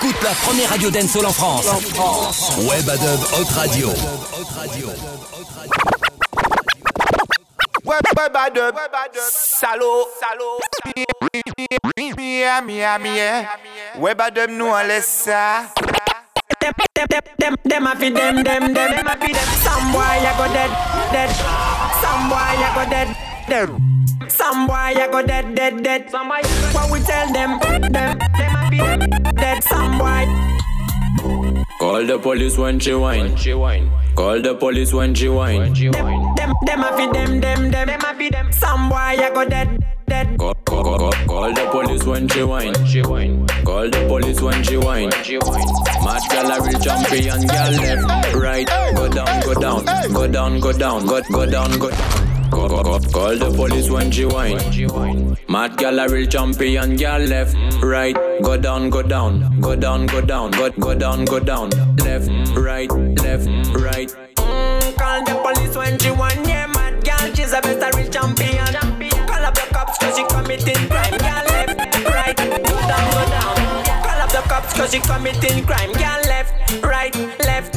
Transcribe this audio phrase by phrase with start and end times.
[0.00, 1.66] T'écoutes la première radio dancehall en France.
[1.68, 2.52] En France.
[2.58, 3.88] Webadub Hot Radio.
[7.84, 8.74] Webadub
[9.30, 10.60] Salaud Salaud
[12.66, 13.20] Miami
[13.98, 15.62] Webadub nous on laisse ça
[16.60, 19.36] Dem a fi dem dem dem dem dem.
[19.64, 20.70] Some boy ya go dead
[21.12, 21.30] dead
[22.02, 23.08] Some boy ya go dead
[23.48, 23.68] dead
[24.28, 27.58] Some boy ya go dead dead dead What we tell them
[27.92, 29.96] them dead some.
[31.78, 33.20] Call the police when she whine.
[33.20, 33.90] When she whine.
[34.14, 35.58] Call the police when she whine.
[35.58, 36.34] When she whine.
[36.34, 38.52] Them, them, them a fi them, them, them, them a fi them.
[38.52, 40.38] Some boy I go dead, dead.
[40.38, 42.72] Call, call, call, call the police when she whine.
[42.72, 43.46] When she whine.
[43.64, 45.10] Call the police when she whine.
[45.10, 45.66] When she whine.
[46.04, 50.72] Mad girl a real champion, girl left, right, go down, go down, go down, go
[50.72, 52.35] down, go go down, go down.
[52.50, 55.36] Call, the police when she whine.
[55.48, 60.20] Mad gal a real champion, gal left, right, go down, go down, go down, go
[60.20, 62.90] down, go, go down, go down, left, right,
[63.22, 64.14] left, right.
[64.36, 68.74] Mm, call the police when she whine, yeah, mad gal, she's a best real champion.
[69.26, 73.56] Call up the cops 'cause she committing crime, gal left, right, go down, go down.
[74.02, 76.52] Call up the cops 'cause she committing crime, gal left,
[76.84, 77.76] right, left.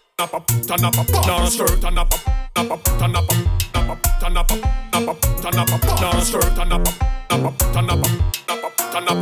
[0.21, 2.13] nap up, turn up, no shirt, turn up,
[2.55, 3.25] nap up, turn up,
[3.73, 4.51] nap up, turn up,
[4.93, 6.85] nap up, turn up, no shirt, turn up,
[7.31, 8.05] nap up, turn up,
[8.47, 9.17] nap up, turn up,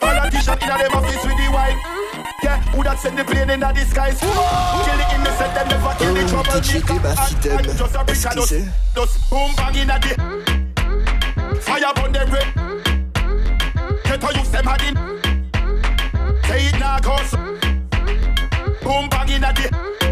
[0.00, 1.78] Politician in them office with the wine.
[2.43, 4.19] Yeah, who that send the plane in the skies?
[4.19, 6.59] Kill the innocent, them never kill the trouble.
[6.59, 6.82] DJ
[7.78, 8.03] just a
[8.93, 10.16] just boom bang in the
[11.62, 12.43] fire them way.
[14.03, 14.20] Get
[14.50, 14.97] them had in.
[16.43, 17.31] Say it now, cause
[18.82, 20.12] boom bang in the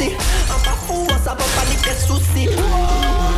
[0.00, 0.16] kout kout pussy
[0.50, 2.48] An pa fou, an sa pa pa li ke souci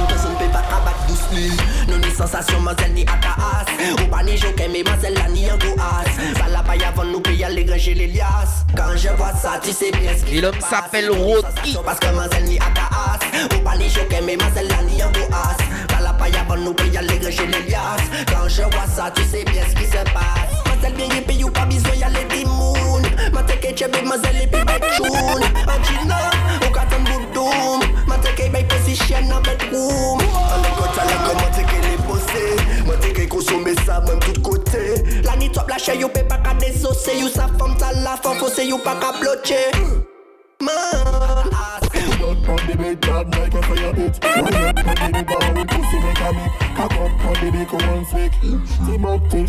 [0.08, 1.50] Person pe pa kabak doucely
[1.88, 3.66] Non ni sensasyon mazel ni aka as.
[4.00, 7.12] Ou pa ni joke me mazel la ni an go as Sa la pa yavan
[7.12, 8.64] nou pe yale granger les liasses.
[8.76, 12.14] Quand je vois ça tu sais bien ce qui Et l'homme s'appelle Rocky Parce que
[12.14, 13.56] mazel ni aka as.
[13.56, 15.62] Ou pa ni joke me mazel la ni an go as
[16.32, 18.08] Y'a nous paye aller chez les liasses.
[18.28, 20.54] Quand je vois ça tu sais bien ce qui se passe.
[20.66, 22.24] Mazel bien yépé you pas besoin y'a les
[23.32, 26.30] dimoun Mateke chebe mazel et puis betchoun Angina
[26.66, 31.96] ou katon boudoum Mateke bay position en bedroom On est côté là comment t'es les
[32.06, 34.94] bossé Mateke consommer ça même tout côté
[35.24, 38.16] La nuit top la chair you pay pas qu'à désossé You sa femme ta la
[38.16, 39.70] femme fossé you pas qu'à bloquer
[40.60, 40.70] Man
[42.18, 44.71] Blood on the bed, bad like a fire hit
[46.74, 48.04] Cock up on the big one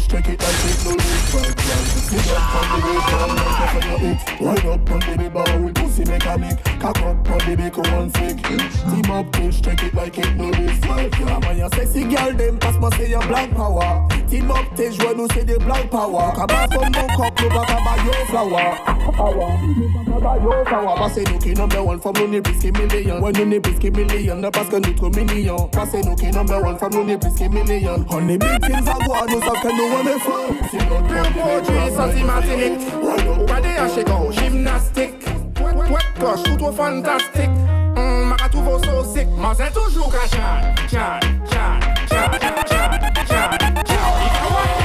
[0.07, 0.39] check it
[0.85, 1.01] no leak.
[1.01, 4.19] Sit up on the big one, a fire hit.
[4.41, 6.63] Ride up on the big bar with pussy mechanic.
[6.79, 8.37] Cock up on the big one flick.
[8.43, 11.19] Team up, teach, check it like it no leak.
[11.19, 14.07] Yeah, man, you sexy girl, them pass me say your black power.
[14.29, 16.31] Team up, teach, when you say the black power.
[16.35, 18.77] Come on from no cup, no back about your flower.
[19.13, 21.83] Power, about your flower.
[21.85, 23.21] One from ni brisky million.
[23.21, 25.67] When ni brisky million, ne parce que nous trop mignon.
[25.71, 28.05] Passez nous qui number one from nous ni brisky million.
[28.09, 30.51] On big things à voir, nous savons que nous on est fort.
[30.69, 32.81] Si l'on peut produire, senti Martinique.
[33.01, 35.25] Ou pas des hachés comme gymnastique.
[35.59, 37.49] Wet cloche, tout trop fantastique.
[37.95, 39.27] Hum, m'a trouvé so sick.
[39.37, 41.19] Mais c'est toujours qu'à chat, chat,
[41.49, 42.31] chat, chat.
[42.33, 43.17] Il faut voir les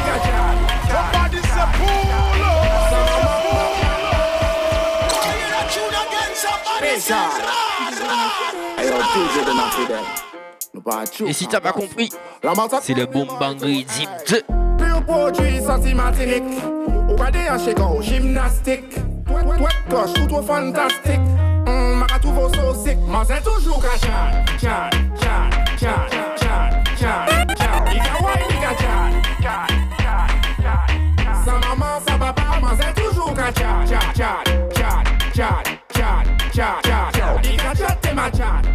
[0.07, 0.45] gars, chat,
[0.83, 1.19] chat.
[1.19, 1.67] Somebody say
[9.87, 10.28] pull
[11.27, 12.11] Et si t'as pas compris,
[12.83, 14.43] c'est le Boom Bang Rhythm 2.
[14.79, 16.43] Pure produit sorti Martinique.
[17.11, 18.97] Ou pas des hachés comme gymnastique.
[19.29, 21.21] Wet cloche, tout trop fantastique.
[21.67, 22.99] Hum, m'a trouvé so sick.
[23.07, 24.91] Mais c'est toujours qu'à chat, chat,
[25.21, 26.07] chat, chat,
[26.41, 27.27] chat, chat,
[27.59, 27.85] chat.
[27.93, 29.67] Il faut voir les gars, chat, chat,
[29.99, 30.27] chat,
[30.63, 31.45] chat.
[31.45, 34.43] Sa maman, sa papa, mais c'est toujours qu'à chat, chat, chat,
[34.75, 35.03] chat,
[35.35, 35.63] chat,
[35.95, 37.41] chat, chat, chat.
[37.45, 38.68] Il faut chat, t'es ma chat.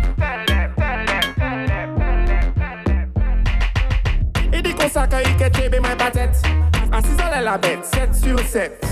[7.33, 8.85] À la bête, 7 sur 7.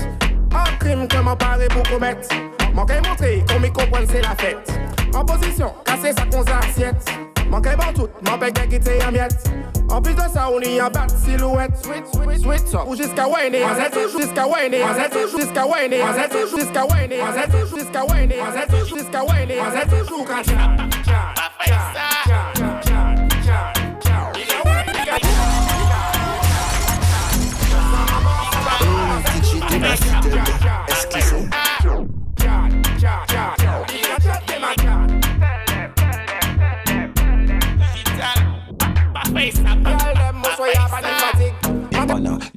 [0.52, 2.28] Un crime que mon pari pour commettre.
[2.74, 4.34] Mon qu'à montrer qu'on m'y comprend, c'est la
[10.28, 11.06] sa tout, de bat.
[11.08, 12.74] Sweet, sweet, sweet.
[12.86, 12.96] Ou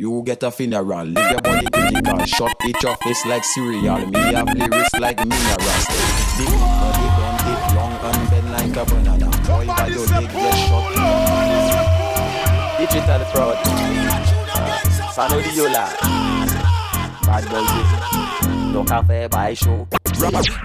[0.05, 4.05] you get a funeral, leave your body critical, shut your face like cereal.
[4.07, 5.85] Me have lyrics like minerals.
[6.37, 9.29] Big body gun, it long and bend like a banana.
[9.47, 10.91] Boy, by your leg, get shot.
[12.77, 13.57] Digital fraud.
[15.13, 16.54] Sano Diola.
[17.25, 19.87] Bad boy, donc à faire by show.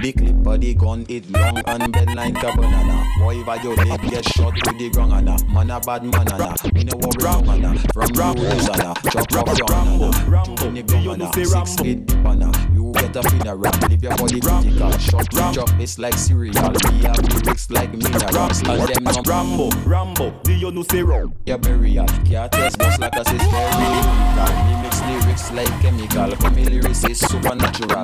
[0.00, 3.04] Big clip body gun, it long and bend like a banana.
[3.18, 5.36] Boy, by your leg, get shot with the ground, anna.
[5.48, 6.54] Man a bad man, anna.
[6.72, 7.78] Me no worry, no manna.
[7.92, 8.94] From Ramos, anna.
[9.10, 10.10] Chop up your anna.
[10.56, 11.32] Two in the ground, anna.
[11.34, 12.52] Six eight deep, anna.
[12.74, 14.98] You get a funeral, leave your body critical.
[14.98, 16.54] Shot with your face like cereal.
[16.90, 18.60] We have lyrics like minerals.
[18.68, 21.34] And them no Rambo, Rambo, do you know say wrong?
[21.46, 22.06] your burial.
[22.24, 24.50] Can't test bust like a sis very lyrical.
[24.66, 26.36] Me mix lyrics like chemical.
[26.36, 28.02] Come lyrics is supernatural.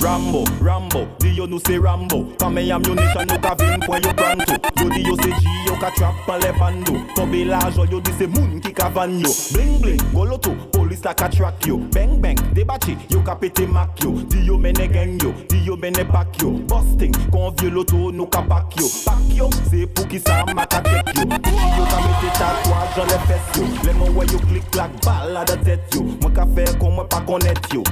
[0.00, 2.24] Rambo, Rambo, do you know say Rambo?
[2.38, 5.90] Kame ammunition nou ka vin pwen yo pranto Yo di yo se G, yo ka
[5.96, 9.30] trap an le bando Tobe lajo, yo di se moun ki ka van yo.
[9.52, 11.78] Bling bling, goloto, police la ka track yo.
[11.94, 14.12] Bang bang, debachi, yo ka pete mak yo.
[14.28, 16.52] Di yo mene gang yo, di yo mene back yo.
[16.68, 18.86] Busting, kon vie loto nou ka back yo.
[19.06, 23.00] Back yo, se pou ki sa ma ka check yo Di yo ka mete tatouage
[23.00, 23.66] an le fes yo.
[23.86, 26.04] Le mon we yo klik klak bal la da tet yo.
[26.20, 27.82] Mwen fe kon mwen pa konet yo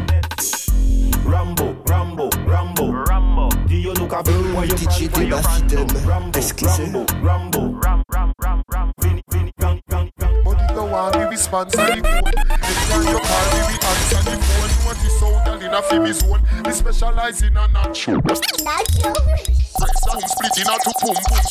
[1.29, 3.49] Rambo, Rambo, Rambo, Rambo.
[3.69, 5.87] Dio nou ka vin pwen yo DJ pran pwen yo Debassidem.
[5.87, 6.79] pranto Rambo, Excusez.
[6.89, 8.93] Rambo, Rambo, Ram, Ram, Ram, Ram.
[9.03, 10.43] Vini, vini, gang, gang, gang.
[10.45, 12.33] Body go on, we response on the phone.
[12.65, 14.73] Anytime you call, we we answer the phone.
[14.89, 16.43] What is out and in a Phoebe zone.
[16.65, 18.21] We specialize in a natural.
[18.23, 18.85] Breaks down,
[20.33, 21.45] split in a two pum pum.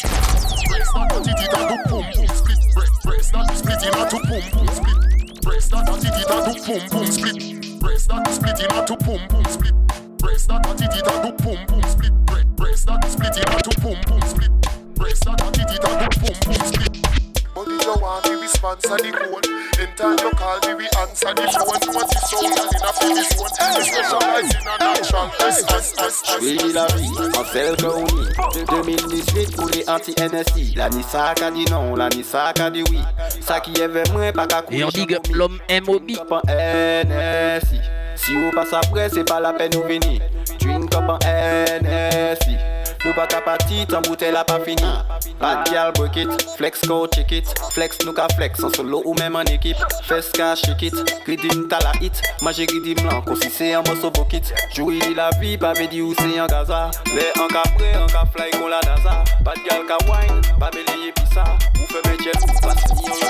[0.65, 2.59] Breaks down, cut it in a two pum pum split.
[2.73, 4.97] Break, breaks down, split in a two pum pum split.
[5.47, 7.79] Breaks down, cut it a two pum pum split.
[7.79, 9.73] Breaks down, split in a two pum pum split.
[10.17, 12.55] Breaks down, cut it a two pum pum split.
[12.57, 14.51] Breaks down, split in a two pum pum split.
[14.95, 16.86] Breaks down, cut it in a two pum pum
[17.65, 19.41] you want me, we sponsor the phone.
[19.79, 21.95] Anytime you call me, we answer the phone.
[21.95, 23.57] What is so in a Phoebe zone.
[23.73, 25.31] We specialize in a natural.
[25.41, 26.37] S, S, S, S.
[26.41, 28.37] Oui, la vie, en celle qu'on est.
[28.53, 30.75] De 2018 pour les anti-NSI.
[30.75, 32.25] La dit non, la dit
[32.91, 32.99] oui.
[33.41, 36.11] Ça qui est vers moi, pas qu'à Et on dit que l'homme MOB.
[36.19, 37.79] Up en NSI.
[38.15, 40.21] Si vous passe après, c'est pas la peine de venir.
[40.97, 41.17] Drink up en
[41.83, 42.57] NSI.
[43.05, 44.81] Nous pas qu'à partir, tant bouteille la pas fini.
[45.39, 47.45] Bad gal break it, flex go check it.
[47.71, 49.77] Flex nous qu'à flex en solo ou même en équipe.
[50.03, 52.21] Fes ka shake it, gridim ta la hit.
[52.41, 54.41] Manger gridim blanc, si c'est un morceau bokit.
[54.75, 56.89] Jouer di la vie, pas veut dire où c'est en Gaza.
[57.13, 59.23] Les en ka pré, en ka fly qu'on la NASA.
[59.41, 61.43] Bad gal ka wine, pas belayer pis ça.
[61.75, 63.26] Ou fait mes chefs, pas signer best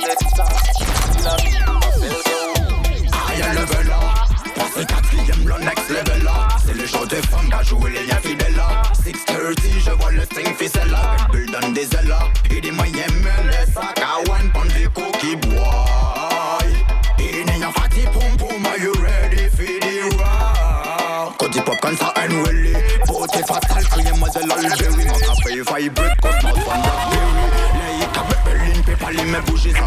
[29.48, 29.86] bouger Ça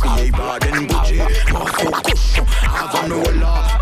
[0.00, 0.86] Crier baden
[1.52, 3.08] Morceau cochon Avant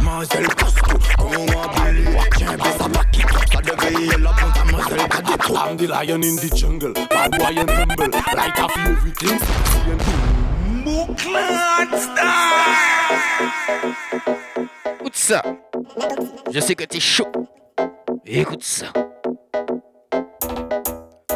[0.02, 1.44] Mazel Costco Comment
[2.36, 4.98] Tiens baisse sa baquette Ça devait la à Mazel
[5.56, 8.10] I'm the lion in the jungle, bad boy and humble.
[8.34, 10.24] Like a few everything sexy and
[15.00, 15.42] Écoute ça.
[16.50, 17.30] Je sais que t'es chaud.
[18.26, 18.86] Écoute ça.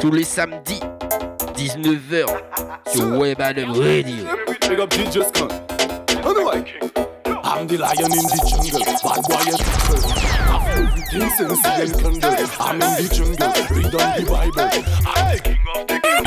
[0.01, 0.81] Tous les samedis,
[1.83, 2.27] 19h,
[2.93, 4.25] sur Webadub Radio.
[4.69, 5.53] Big up DJ Scott.
[6.11, 6.65] Anyway,
[7.45, 10.03] I'm the lion in the jungle, bad boy and humble.
[10.51, 10.61] I
[11.11, 12.47] feel everything sexy and candle.
[12.59, 14.69] I'm in the jungle, read on the Bible.
[15.07, 16.19] I'm the king of the king.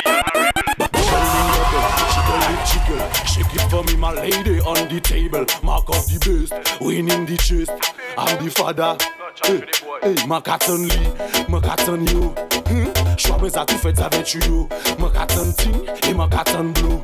[3.26, 5.44] Shake it for me, my lady on the table.
[5.62, 7.70] Mark of the best, winning the chest.
[8.16, 8.96] I'm the father.
[9.44, 9.62] Hey,
[10.02, 12.28] hey, ma katon li, ma katon yo.
[12.68, 12.91] Hmm?
[13.16, 14.68] Chwa me za tout fait avec yo.
[14.98, 17.00] Ma katon ting, et ma katon blue.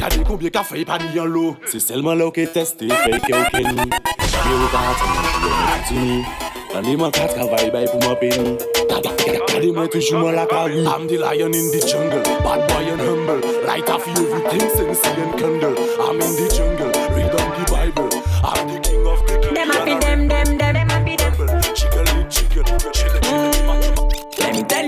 [0.00, 3.32] Gade combien ka fay pa ni an lo C'est seulement là que testé, fait que
[3.34, 5.12] ok ni Yo ou ka atan,
[5.44, 6.24] yo me to ni
[6.72, 8.56] Gade man kat travay bay pou man peni
[8.88, 13.00] Gade man toujou man la kari I'm the lion in the jungle, bad boy and
[13.02, 13.40] humble.
[13.66, 15.76] Light off everything, sensei and candle.
[16.00, 16.79] I'm in the jungle,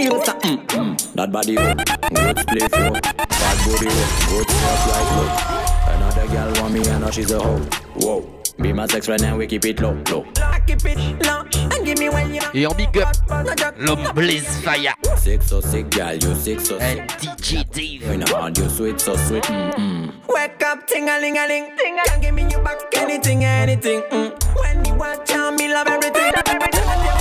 [0.02, 0.96] Let me tell you something.
[1.14, 1.74] That body ho,
[2.10, 2.90] goats play for.
[2.90, 5.30] Bad body ho, goats walk like low.
[5.94, 7.58] Another girl want me and now she's a hoe.
[8.00, 8.26] Whoa,
[8.60, 10.26] be my sex friend and we keep it low, low.
[10.40, 12.40] Lock it, it low, and give me when you.
[12.54, 13.14] Et en big up,
[13.78, 14.94] l'homme Blaze Fire.
[15.16, 17.30] Sick so sick, girl, you sick so Et sick.
[17.36, 18.08] DJ Dave.
[18.08, 20.12] When I hand you sweet so sweet, mm mm.
[20.28, 21.70] Wake up, ting a ling a ling.
[22.06, 24.02] Can't give me you back anything, anything.
[24.10, 24.32] Mm.
[24.56, 26.32] When me watch out, me love everything.
[26.32, 27.11] Tell them,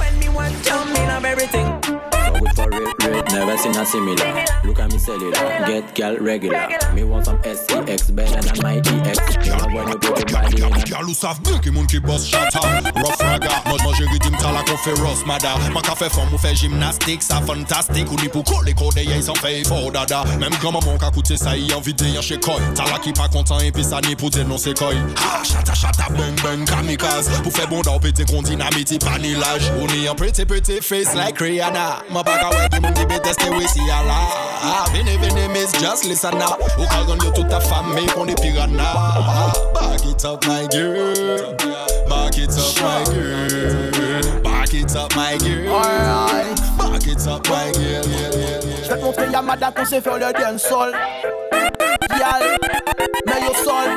[0.00, 1.77] When me watch
[3.08, 4.44] straight, never seen a similar.
[4.64, 6.68] Look at me cellular, get gal regular.
[6.94, 9.18] Me want some SEX better than my EX.
[10.88, 12.60] Gal ou saf bil ki moun ki bos chata.
[12.96, 15.56] Rough raga, mod man jeri dim tala kon fe ross mada.
[15.74, 19.04] Man ka fe fon mou fe jimnastik, sa fantastik Ou ni pou kou le kode
[19.04, 20.24] ye san fe for dada.
[20.40, 23.64] Mem graman man ka koute sa yi an vide yon shekoy Tala ki pa kontan
[23.66, 24.98] epi sa ni pou den non sekoy.
[25.22, 27.30] Ha, chata chata, bang bang, kamikaz.
[27.44, 29.70] Pou fe bonda ou pete kon dinamiti panilaj.
[29.78, 31.88] Ou ni an prete prete face like Rihanna.
[32.12, 34.18] Man baka wè di moun moun ki beteste we si ala
[34.60, 36.56] Ah, Vene vene miss just listen now.
[36.78, 38.92] Ou kal gon yo tout ta fami kon de piranha.
[39.72, 41.54] Back it up my girl.
[42.08, 44.42] Back it up my girl.
[44.42, 45.70] Back it up my girl.
[46.76, 48.02] Back it up my girl.
[48.82, 50.92] Je vais te montrer Yamada qu'on sait faire le dancehall
[52.18, 52.58] Y'all,
[53.26, 53.90] mets your soul,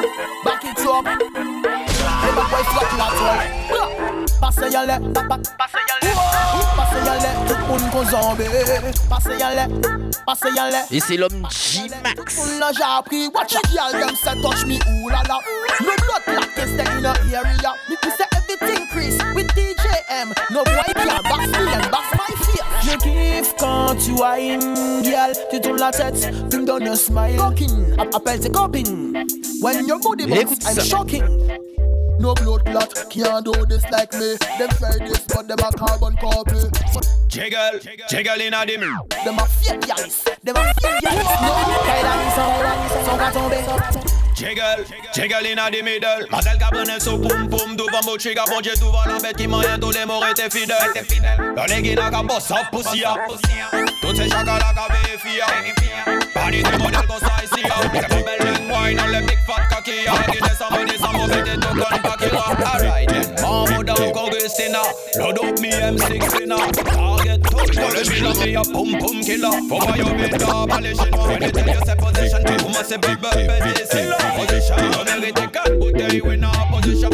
[0.46, 1.91] back it up
[2.32, 5.78] Les bad boys flop la toile Passe y'en lè, pa- pa- Passe
[7.06, 8.44] y'en lè, tout le monde qu'on zombie
[9.10, 9.68] Passe y'en lè,
[10.26, 12.16] passe y'en lè Et c'est l'homme J-Max.
[12.36, 15.40] Tout là j'ai appris, watch a girl them say touch me, ooh la la
[15.82, 20.34] No blood clot can stay in the area Me me say everything Chris with DJM
[20.52, 25.32] No boy can box me and box my face Je kiffe quand tu whine, girl
[25.52, 29.14] Tu tournes la tête, tu me donnes un smile Talking, appelle tes copines
[29.62, 30.84] When your body bounce, Écoute I'm ça.
[30.84, 31.24] shocking
[32.20, 34.36] No blood clot can't do this like me.
[34.60, 36.60] Them try this but them a carbon copy.
[36.94, 38.82] So Jiggle, jiggle in a dim.
[38.82, 41.52] Them a fake yalis, them a fake yalis No,
[41.88, 46.28] Kailani son, son ka tombe Jiggle, jiggle in a the middle.
[46.32, 49.78] Mazel Cabernet so poum poum Devant mon chiga bon Dieu devant la bête qui moyen
[49.78, 51.06] Tous les morts étaient fidèles
[51.40, 52.58] Le nègre n'a qu'à boss up
[54.16, 55.42] chacals qu'à vérifier
[56.34, 57.64] Pani des modèles comme ça ici
[57.94, 59.92] C'est comme belle wine On les big fat kaki
[60.32, 63.36] Qui descend, me descend, me mettez tout comme Pakila Alright then.
[63.42, 64.82] Maman oh, down Augustina
[65.18, 66.48] Load up me M16
[66.84, 69.48] Target touch Dans le bilan c'est a poum poum killer.
[69.70, 72.82] Faut pas y oublier d'abord les chinois When they tell you c'est position Pour moi
[72.88, 77.10] c'est big bad baby C'est la position On mérite quatre bouteilles We not position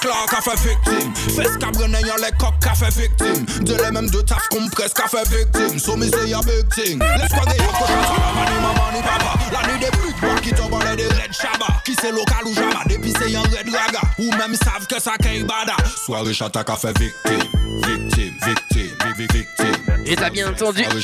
[0.00, 1.14] Clark a fait victime.
[1.14, 3.44] Fes cabrené yon les coq a fait victime.
[3.64, 5.78] De les mêmes deux taf qu'on presque a fait victime.
[5.78, 9.34] So me say a big thing Les cochon sur la mani maman ni papa.
[9.52, 12.54] La nuit des putes bois qui tombent les des red shaba Qui c'est local ou
[12.54, 14.00] jama Depuis c'est yon red raga.
[14.18, 15.76] Ou même savent que ça qu'est bada.
[16.04, 17.38] Soirée chante à fait victime
[17.86, 18.73] Victime, victime, vic- vic-
[19.16, 19.46] victime
[20.06, 20.84] Et t'as bien entendu.
[20.86, 20.94] Ah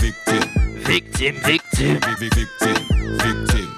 [0.00, 0.44] victime.
[0.86, 1.98] Victime, victime.
[2.18, 2.48] Victime,
[3.24, 3.68] victime.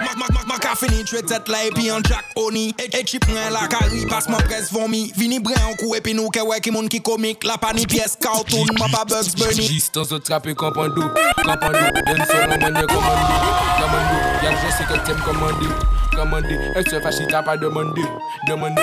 [0.46, 3.68] Ma ka fini twe tet la epi an Jack Oni E, e chi pren la
[3.70, 5.12] kari pas man pres vomi.
[5.16, 7.86] Vini bre an kou epi nou ke wè ki moun ki komik La pa ni
[7.86, 11.08] pièce cartoon, ma pa Bugs Bunny Jistan zo trape kampando,
[11.44, 13.40] kampando Den son an manye komande,
[13.78, 15.70] komando Yak je se ke tem komande,
[16.20, 18.04] ramande El se fachita pa demande,
[18.46, 18.82] demande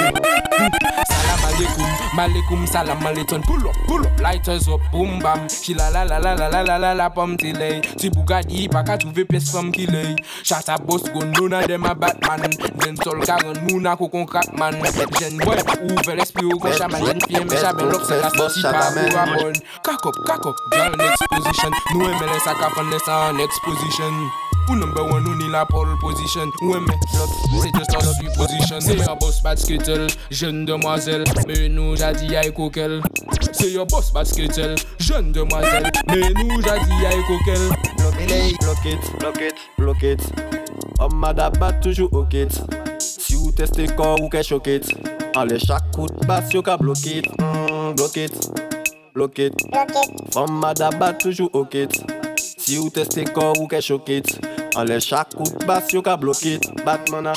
[0.57, 5.47] Salam alaikum, malekoum salam maleton Pull up, pull up, lighters up, boom bam.
[5.47, 7.81] Chi la la la la la la la la la pom te lay.
[7.81, 10.15] Ti Bugatti pa ka touve pes fom ki lay.
[10.43, 12.41] Chata bos gon nona dem a Batman.
[12.81, 14.81] Den sol karan mou na kokon krakman
[15.19, 17.05] Jen boy ouve l'esprit ou kon chaman.
[17.05, 19.53] Jen fie me chaben lop se la soti pa ou abon
[19.83, 21.71] Kakop, kakop, girl in exposition.
[21.93, 24.46] Nou eme le sakafan lesa an exposition.
[24.69, 26.51] Ou number one, ou ni la pole position.
[26.61, 28.79] Ouais, mais l'autre, c'est just of position.
[28.81, 31.23] C'est your boss, bad skittle, jeune demoiselle.
[31.47, 33.01] Mais nous, j'ai dit, aïe coquel.
[33.53, 35.89] C'est your boss, bad skittle, jeune demoiselle.
[36.07, 37.69] Mais nous, j'ai dit, aïe coquel.
[38.61, 40.21] Block it, block it, block it.
[40.99, 42.47] Homme madabat toujours au kit.
[42.99, 44.81] Si vous testez corps ou qu'est choqué.
[45.35, 47.25] Allez, chaque coup de basse, yo block it.
[47.39, 48.33] Mm, block it,
[49.13, 49.53] block it.
[49.71, 50.35] Block it.
[50.35, 51.87] Homme madabat toujours au kit.
[52.57, 54.23] Si vous testez corps ou qu'est choqué.
[54.77, 57.33] Anle chak koup bas yo ka blokit Batman a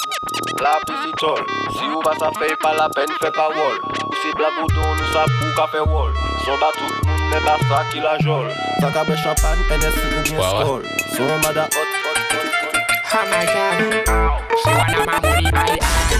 [0.60, 1.40] La pisi tol
[1.72, 4.68] Si ou ba sa fey pa la pen fe pa wol Ou si blag ou
[4.76, 6.12] don ou sa pou ka fe wol
[6.44, 10.04] Son ba tout moun ne ba sa ki la jol Sa ka be champagne penesi
[10.04, 10.84] ou bien skol
[11.16, 12.80] Son mada hot hot hot hot.
[13.12, 13.74] Oh my god.
[14.06, 14.36] Ow.
[14.60, 16.14] She wana ma mouni ay ay.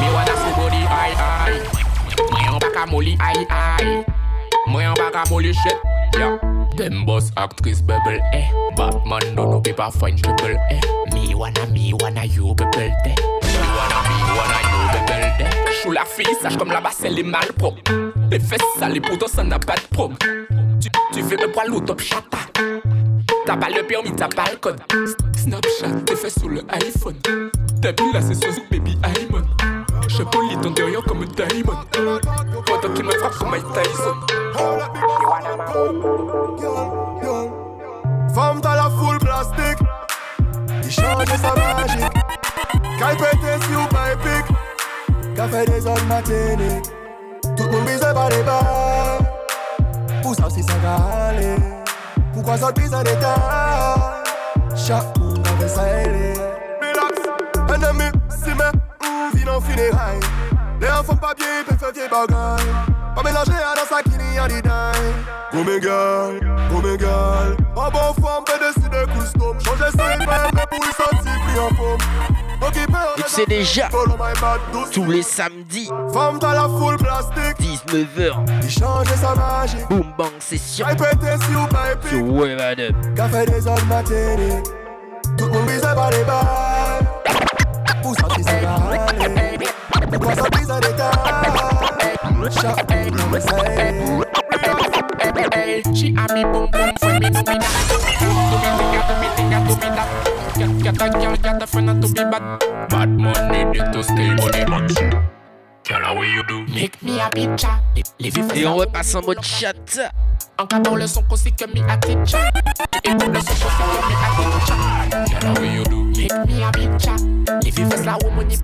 [0.00, 1.58] Mi wana sou body ay ay.
[2.30, 4.04] Mwen yon baka mouni ay ay.
[4.70, 5.76] Mwen yon baka mouni shit
[6.16, 6.57] Yeah.
[6.78, 8.46] Them boss actress bubble, eh.
[8.76, 10.80] Batman don't know paper fine triple, eh.
[11.12, 13.14] Me wanna, me wanna you bubble, eh.
[13.42, 15.50] Me wanna, me wanna you bubble, eh.
[15.82, 17.82] Chou la fille, sache comme la basse elle est mal propre.
[18.30, 20.12] Les fesses sales, pour toi ça n'a pas de prog.
[20.80, 22.38] Tu, tu le poil au top chata.
[23.44, 24.80] T'as pas le permis, t'as pas le code.
[25.36, 27.16] Snapchat, t'es fait sur le iPhone.
[27.82, 29.42] T'as vu là, c'est sur Baby Iman.
[30.08, 31.78] Je polis ton derrière comme un diamond.
[32.66, 34.14] Pendant qu'il me frappe comme Mike Tyson.
[38.34, 39.78] Femme t'as la full plastique.
[40.82, 42.12] Il change sa magique
[42.98, 44.56] Qu'elle pète si ou pas épique.
[45.50, 46.90] Fait des hommes matiniques.
[47.56, 49.18] Tout le monde bise par les bas.
[50.22, 51.56] Pour ça si ça va aller.
[52.32, 54.22] Pourquoi ça bise en état?
[54.74, 55.68] Chaque coup on veut
[59.58, 60.20] en funérailles.
[60.80, 62.66] Les enfants pas bien peuvent faire vieille bagaille
[63.16, 64.46] Pas mélanger à dans sa kini à
[65.52, 66.28] Go mes gars,
[66.70, 70.16] go mes gars En bon forme, peut décider custom Changer pas
[70.54, 71.98] mais pour le sentir plus en forme.
[72.60, 73.88] Et tu sais déjà,
[74.92, 77.56] tous les samedis, Femme t'as la full plastique.
[77.60, 79.76] 19h, Il change sa magie.
[79.88, 83.28] Boom Bang Session pas sur Web Adam.
[83.30, 84.62] Fait des hommes matériels
[85.36, 87.06] Tout le monde bise par les balles
[88.02, 88.42] Pour ça si
[90.10, 92.50] It was a piece the girl.
[92.50, 93.68] Shut up, say.
[95.94, 97.58] She had me boom boom for me to be
[100.58, 102.88] Get, a girl, get a friend to be bad.
[102.88, 104.64] Bad money, need to stay money.
[108.54, 109.74] Et on repasse en mode chat.
[110.58, 113.86] Encore le son qu'on sait que mi a Écoute le son qu'on sait
[115.40, 115.97] que a
[116.28, 116.90] hit me a big
[118.04, 118.56] la ni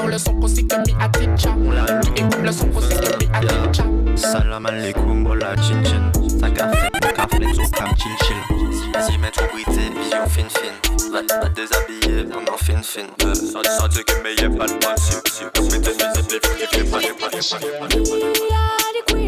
[0.00, 1.54] a le son qu'on sait que me a dick chap.
[2.14, 4.16] Tu le son qu'on a.
[4.16, 6.12] Salam alaikum, bola chin chin.
[6.40, 8.36] Ça gaffe, mon café, tout cam chill chill.
[9.00, 10.72] Si mettre au brité, vision fin fin.
[11.12, 13.06] Va, va déshabiller, on en fin fin.
[13.24, 13.34] Euh.
[13.34, 15.18] Sans dire que meilleur pas le principe.
[15.70, 16.40] Mais t'es mis à des
[16.72, 19.27] filles pas les pas les pas les pas les pas les pas les pas les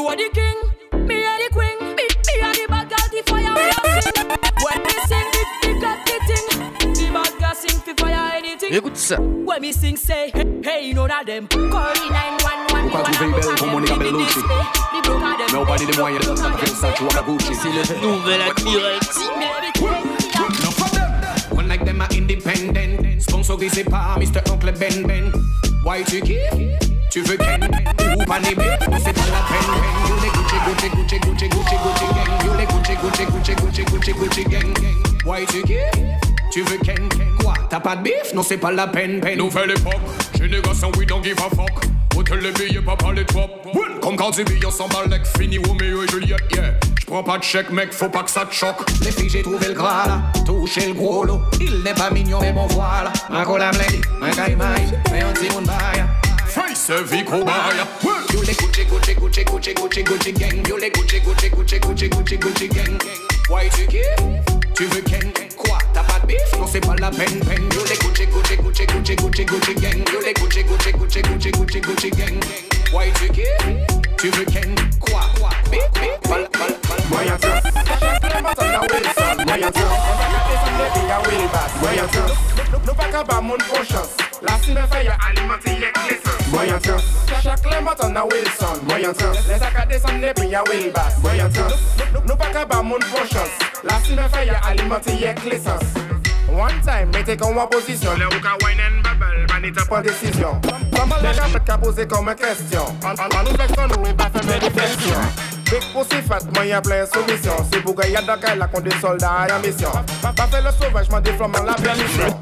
[0.00, 0.58] you are the king,
[1.06, 1.78] me are the queen.
[1.94, 4.28] Me, me are the bad girl, the fire we a sing.
[4.64, 6.46] When me sing, the, the got the thing.
[6.94, 8.72] The bad girl sing fi fire anything.
[8.72, 9.16] Écoute ça.
[9.20, 11.48] When me sing, say, hey, hey, none of them.
[11.48, 12.90] Call the 911.
[12.90, 14.40] Pourquoi trouver belle pour Monica Bellucci
[15.52, 18.40] Nobody them want you to stop against that you want a Gucci C'est le nouvel
[18.40, 19.06] Admiral T
[21.54, 23.20] One like them are independent.
[23.20, 24.40] Sponsorisé par Mr.
[24.50, 25.30] Oncle Ben Ben.
[25.82, 27.64] Why tu veux Ken?
[27.64, 28.48] Ou c'est pas la
[29.48, 29.70] peine.
[29.70, 29.90] Ben.
[30.08, 32.32] You les Gucci, Gucci, Gucci, Gucci, Gucci, Gucci gang.
[32.44, 34.44] You les Gucci, Gucci, Gucci, Gucci, Gucci,
[36.52, 37.08] tu veux Ken?
[37.40, 37.54] Quoi?
[37.70, 38.34] T'as pas de bif?
[38.34, 39.20] Non, c'est pas la peine.
[39.20, 39.38] peine.
[39.38, 39.94] Nouvelle époque,
[40.38, 41.99] génération, we don't give a fuck.
[42.16, 43.48] Hôtel les billets, pas parler trop.
[44.02, 45.04] Comme quand on s'en bat
[45.38, 46.74] fini Romeo et Juliette, yeah.
[47.06, 48.88] Prends pas de chèque, mec, faut pas que ça te choque.
[49.02, 51.40] Les filles, j'ai trouvé le gras là, touché le gros lot.
[51.60, 53.12] Il n'est pas mignon, mais bon voilà.
[53.28, 56.04] Ma cola blade, ma mais on dit mon bail.
[56.46, 57.54] Face vie cobaye.
[58.32, 60.68] Yo les Gucci, Gucci, Gucci, Gucci, Gucci, Gucci gang.
[60.68, 62.98] Yo les Gucci, Gucci, Gucci, Gucci, Gucci, Gucci gang.
[63.48, 64.04] Why tu kiffes?
[64.74, 65.32] Tu veux ken?
[65.56, 65.78] Quoi?
[65.92, 66.58] T'as bif?
[66.58, 67.68] Non c'est pas la peine, peine.
[67.74, 69.98] Yo les Gucci, Gucci, Gucci, Gucci, Gucci, Gucci gang.
[70.12, 72.40] Yo les Gucci, Gucci, Gucci, Gucci, Gucci, Gucci gang.
[72.92, 74.00] Why tu kiffes?
[74.18, 74.74] Tu veux ken?
[75.00, 75.20] Quoi?
[75.38, 75.50] Quoi?
[75.70, 77.00] Bip, bip, bal, bal, bal.
[77.10, 77.62] Moyen tough.
[79.46, 79.96] Moyen tough.
[81.82, 82.36] Moyen tough.
[82.86, 86.80] Nou pa ka ba moun chans La si me fè ya alimenti yek lisans Moyen
[86.80, 87.02] tough.
[87.42, 89.36] Chak le moton na Wilson Moyen tough.
[89.48, 91.74] Le sa desan ne pi ya Wilbas Moyen tough.
[92.26, 93.50] Nou pa ka ba moun chans
[93.82, 96.19] La si me fè ya alimenti yek lisans
[96.50, 99.78] One time, me te kon wan posisyon Le ou ka wine and bubble, man it
[99.78, 100.60] up an desisyon
[100.90, 105.82] Pamal le ka pet ka pose kon me kestyon An nou flex kon nou Big
[105.92, 109.90] pussy fat, moyen plein soumission C'est pour gagner dans la con des soldats en mission
[110.20, 112.40] Pas fait le sauvage, m'en déflammant la permission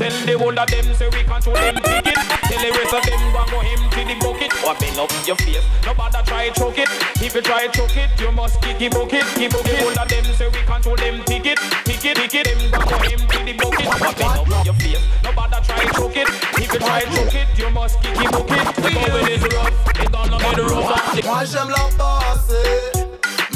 [0.00, 2.16] Tell the whole of them say we control them ticket.
[2.16, 4.48] Tell the rest of them go go empty the bucket.
[4.64, 6.88] Open up your face, no bother try choke it.
[7.20, 9.52] If you try choke it, you must kick the bucket, kick.
[9.52, 12.48] The whole of them say we control them ticket, ticket, ticket.
[12.48, 13.86] Them go go empty the bucket.
[13.92, 16.28] Open up your face, no bother try choke it.
[16.56, 18.64] If you try choke it, you must kick the bucket.
[18.80, 21.29] The going is rough, it gonna be the rough.
[21.30, 23.06] Moi j'aime la passer,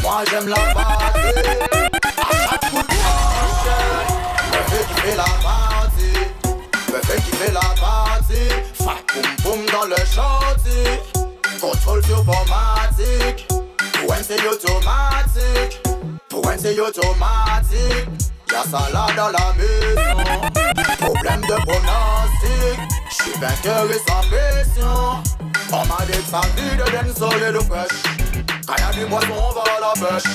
[0.00, 1.42] moi j'aime la passer.
[2.18, 2.94] À chaque coup de
[4.52, 6.18] me fait kiffer la partie,
[6.92, 8.50] me fait kiffer la partie.
[8.74, 11.02] Fat boum boum dans le chantier,
[11.60, 13.48] contrôle sur formatique.
[14.00, 15.82] Pour un c'est automatique,
[16.28, 18.06] pour un c'est automatique.
[18.52, 20.20] Y'a salade dans la maison,
[21.00, 22.78] problème de pronostic.
[23.10, 25.22] J'suis vainqueur et sans pression.
[25.74, 28.02] Ça vie de den solide ou fresh.
[28.66, 30.30] Quand y'a du poisson, on va à la pêche.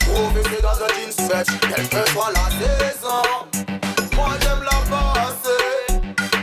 [0.00, 3.22] Profiter dans un jean stretch, quelle que soit la saison.
[4.14, 5.64] Moi j'aime la passer,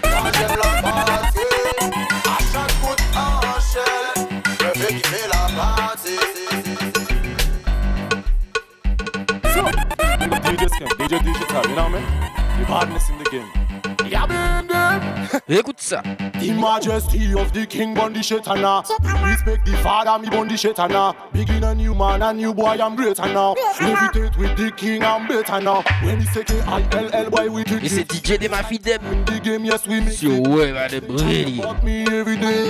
[0.03, 1.51] moi j'aime la passer.
[2.25, 4.27] À chaque coup d'enchelle,
[4.59, 6.23] je fais kiffer la partie.
[9.53, 9.61] So,
[10.51, 12.05] DJ Skin, DJ Digital, you know what I mean?
[12.59, 13.68] The badness in the game.
[15.49, 15.59] Yeah.
[15.59, 16.03] Écoute ça.
[16.39, 18.83] The majesty of the king bun the shetana.
[19.25, 21.15] Respect the father, me bun the shetana.
[21.33, 23.55] Begin a new man, a new boy, I'm greater now.
[23.79, 25.81] Levitate with the king, I'm better now.
[26.03, 28.99] When he say K-I-L-L, boy, we kick Et c'est DJ de ma fidèle.
[29.25, 31.61] the game, yes, we make Sur ouais, va de briller.
[31.63, 32.69] Fuck me every day.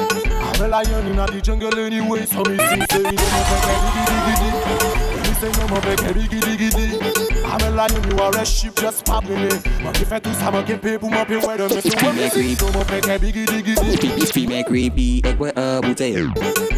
[0.55, 4.03] I'm a lion in the jungle anyway, so me sing say no more beke diggy
[4.07, 5.31] diggy diggy.
[5.39, 7.08] Say no more beke diggy diggy diggy.
[7.51, 9.65] I'm a lion, you are a sheep just popping it.
[9.81, 12.13] Moi qui fais tout ça, moi qui paye pour m'appeler ouais de me faire ouais,
[12.13, 14.25] me say no more beke diggy diggy diggy.
[14.31, 16.29] Female creepy, ek we a bouteille.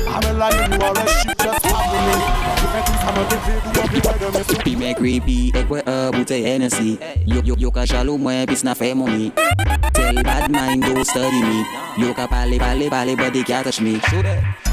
[0.08, 2.22] I'm a lion, you are a sheep just popping it.
[2.48, 5.70] Moi qui fais tout ça, moi qui paye pour m'appeler ouais de me creepy, ek
[5.70, 6.98] we a bouteille Hennessy.
[7.26, 9.34] Yo, yo, yo ka jaloux mwen, pis na fè money.
[9.94, 11.66] Tell bad mind, go study me.
[11.98, 14.00] Yo ka pale, pale, pale, but they can't touch me.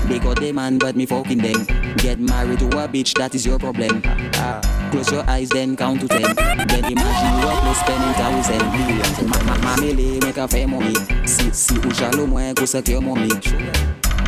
[0.07, 1.67] They got them man, but me fucking them.
[1.97, 4.01] Get married to a bitch, that is your problem.
[4.37, 4.61] Ah.
[4.91, 6.35] Close your eyes, then down to ten.
[6.69, 9.19] Then imagine you are close spending thousand millions.
[9.65, 10.95] Mamele make a fair money.
[11.27, 13.29] Si si ou jalo mwen go secure money.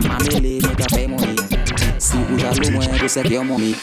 [0.08, 1.59] Mamele make a fair money.
[2.00, 3.76] Si ou jaloux mwen, go secure money.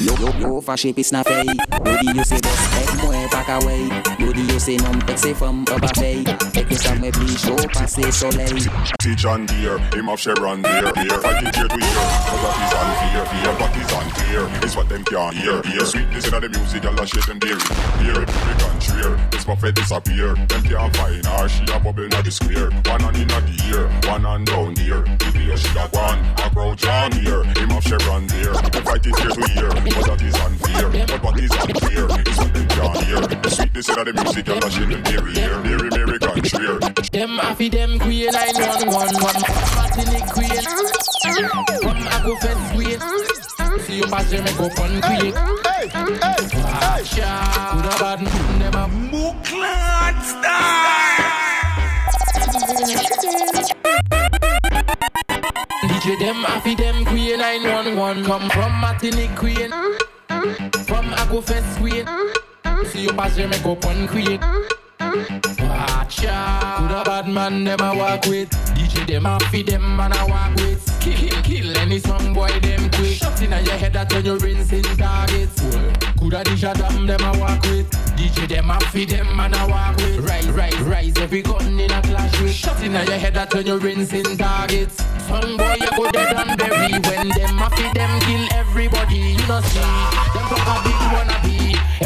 [0.00, 1.46] Yo, yo, yo, fâché pis na fey.
[1.46, 3.86] Yo di yo se boss, ek mwen pa ka wey.
[4.18, 6.24] Yo di yo se nom, ek se femme, pa pa fey.
[6.58, 8.58] Ek yo sa mwen pli show, pase soleil.
[9.00, 10.90] See John Deere, him of Sharon Deere.
[10.90, 12.02] Deere, fight it here to here.
[12.26, 15.62] But what is unfair, fear, what is unclear is what them can't hear.
[15.62, 17.62] Hear sweetness in the music, y'all shake them dairy.
[18.02, 19.28] Hear it, big and swear.
[19.30, 20.34] This buffet disappear.
[20.34, 22.70] Them can't find her, she a bubble na the square.
[22.90, 25.06] One hand in the ear, one hand down here.
[25.22, 27.44] The way she a one, a crowd John here.
[27.58, 28.52] Him of Sharon Deere.
[28.52, 29.68] Them fight it here to here.
[29.68, 30.88] But that is unfair.
[31.06, 33.20] But what is unclear is what them can't hear.
[33.20, 35.32] The sweetness in the music, y'all shake them dairy.
[35.34, 36.78] Hear, dairy, Mary can swear.
[37.12, 39.42] Them happy them queen line one one one
[39.76, 40.64] Martinique queen
[41.82, 43.00] Come I go fence queen
[43.80, 46.16] See you pass you make up on queen Hey, hey,
[46.80, 47.04] hey
[47.68, 50.20] Coulda bad man them a booklet
[55.88, 56.91] DJ them happy them
[57.42, 59.70] queen line one one Come from Martinique queen
[60.86, 62.06] From Aquafest queen
[62.86, 64.40] See you pass you make up on queen
[65.60, 66.78] Watch out.
[66.78, 68.50] Coulda bad man never walk with.
[68.74, 71.28] DJ them a feed them man a walk with.
[71.72, 73.14] Kill, any some boy them with.
[73.14, 75.60] Shot in your head that when you rinsing targets.
[76.18, 77.90] Coulda DJ them them a walk with.
[78.16, 80.28] DJ them a feed them man a walk with.
[80.28, 82.52] Rise, rise, rise every gun in a clash with.
[82.52, 84.96] Shot in your head that when you rinsing targets.
[85.26, 89.16] Some boy you go dead and bury when them a feed them kill everybody.
[89.16, 91.01] You know see them talk a big.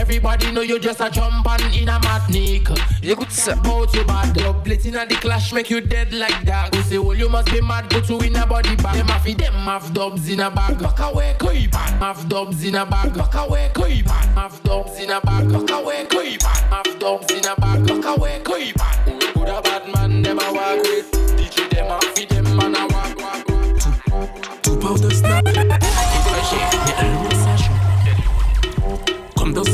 [0.08, 2.68] Everybody know you just a jump and in a matnik.
[3.02, 3.54] Écoute ça.
[3.54, 4.32] About you bad.
[4.34, 6.72] Doublet in a the clash make you dead like that.
[6.72, 8.94] Who say, well, you must be mad, go to win a body bag.
[8.94, 10.78] Them a feed them have dubs in a bag.
[10.78, 11.98] Back away, creep on.
[11.98, 13.14] Have dubs in a bag.
[13.14, 14.28] Back away, creep on.
[14.36, 15.50] Have dubs in a bag.
[15.50, 16.54] Back away, creep on.
[16.70, 17.86] Have dubs in a bag.
[17.88, 19.12] Back away, creep on.
[19.12, 21.10] Who good a bad man, them a walk with.
[21.36, 24.62] DJ them a feed them man a walk, walk, walk.
[24.62, 25.45] Tout part de snap.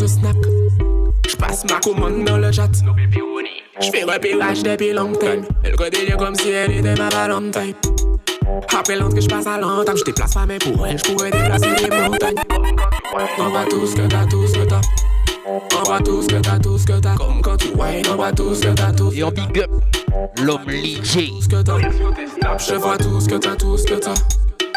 [0.02, 0.36] Ce snap.
[1.28, 2.70] J'passe ma commande dans le chat.
[3.80, 5.42] J'fais repérage depuis longtemps.
[5.62, 7.74] Elle connaît comme si elle était ma valentine.
[8.68, 9.96] Rappelante que j'passe à l'entame.
[9.96, 12.34] J'déplace pas mais pour elle, j'pourrais déplacer des montagnes.
[13.38, 14.80] On voit tout ce que t'as, tout ce que t'as.
[15.46, 17.14] On voit tout ce que t'as, tout ce que t'as.
[17.14, 19.20] Comme quand tu whine, on voit tout ce que t'as, tout ce que t'as.
[19.20, 19.70] Et on big up
[20.42, 20.62] l'homme.
[22.58, 24.14] Je vois tout ce que t'as, tout ce que t'as.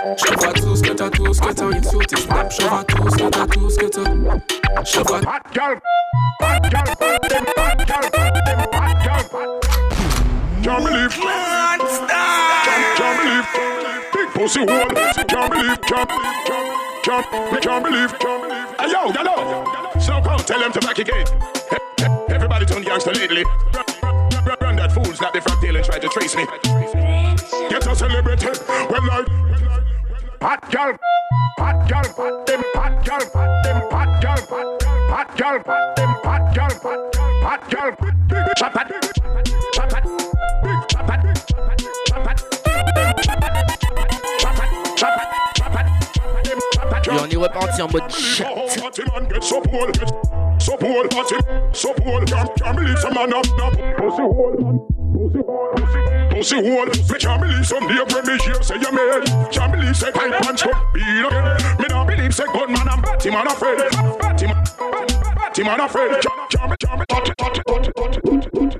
[0.06, 1.72] Je vois tout ce que t'as, tout ce que t'as.
[1.72, 4.84] Une sur tes snaps, je vois tout ce que t'as, tout ce que t'as.
[4.84, 5.18] Je vois.
[5.18, 5.80] Hot girl,
[6.42, 9.60] hot girl, hot them, hot girl, hot them, hot girl.
[10.62, 11.16] Can't believe.
[11.18, 11.82] Can't,
[12.96, 13.48] can't believe.
[14.14, 14.90] Big pussy hole.
[15.28, 15.82] Can't believe.
[15.82, 16.10] Can't,
[16.46, 16.68] can't,
[17.04, 18.20] can't, can't believe.
[18.20, 18.80] Can't believe.
[18.80, 19.66] Hey yo, hello.
[20.00, 21.26] So come tell them to back again.
[22.30, 23.44] Everybody turn gangster lately.
[24.62, 26.46] Run, that fools like they from tail and try to trace me.
[27.70, 28.50] Get a celebrity.
[28.88, 29.65] Well, like.
[30.42, 30.98] Hot girl,
[31.58, 34.40] hot girl, hot them, hot girl, hot them, hot girl,
[35.10, 36.74] hot girl, hot them, hot girl,
[37.44, 37.92] hot girl,
[38.58, 38.92] chop at.
[47.08, 48.48] Et on est reparti en mode chat.
[56.36, 56.86] Can't, can't pussy hole.
[56.86, 59.26] Me can't believe some day when me say you made.
[59.52, 61.58] Can't believe say pipe punch up beat again.
[61.80, 63.78] Me don't believe say gunman and batty man afraid.
[64.20, 64.64] Batty man,
[65.36, 66.22] batty man afraid.
[66.22, 68.20] Can't, can't, can't, touch, touch, touch, touch,
[68.54, 68.76] touch.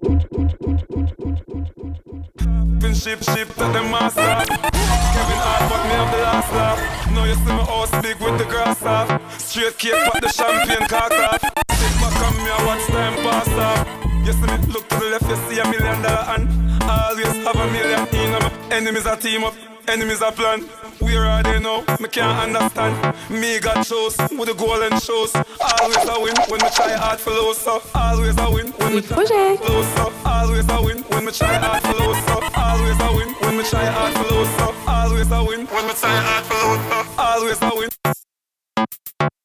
[2.80, 4.22] Been ship, ship to the master.
[4.22, 6.80] Kevin Hart, but me have the last laugh.
[7.12, 9.10] Now you see my house big with the grass off.
[9.40, 11.42] Straight cake, but the champagne cock off.
[11.80, 13.80] Sit back on me and watch time pass off.
[14.26, 16.44] You see me look to the left, you see a million dollar and
[16.84, 18.46] always have a million in them.
[18.72, 19.54] Enemies are team up,
[19.88, 20.62] enemies are plan.
[21.00, 21.84] Where are they now?
[22.00, 22.96] Me can't understand.
[23.30, 25.36] Me got shows with the golden shows.
[25.60, 27.94] Always a win when me try hard for low stuff.
[27.94, 30.26] Always a win when me try hard for low stuff.
[30.26, 32.58] Always a win when me try hard for low stuff.
[32.58, 34.85] Always a win when me try hard for low stuff.
[35.06, 36.56] Always a win when me try hard for
[36.88, 37.20] stuff.
[37.20, 37.90] Always a win.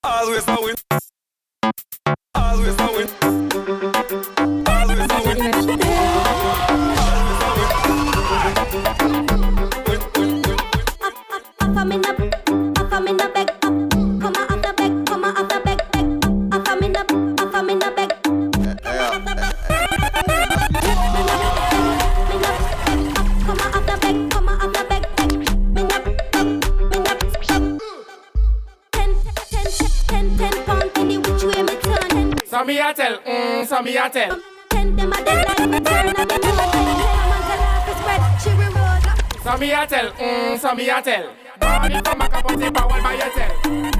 [0.02, 0.74] Always a win.
[2.34, 3.49] Always a win.
[32.90, 34.40] a tell, mm, so me a tell.
[39.44, 41.30] So me a tell, mm, so me a tell.
[41.60, 43.54] Body from a capote pa wal ba ye tell.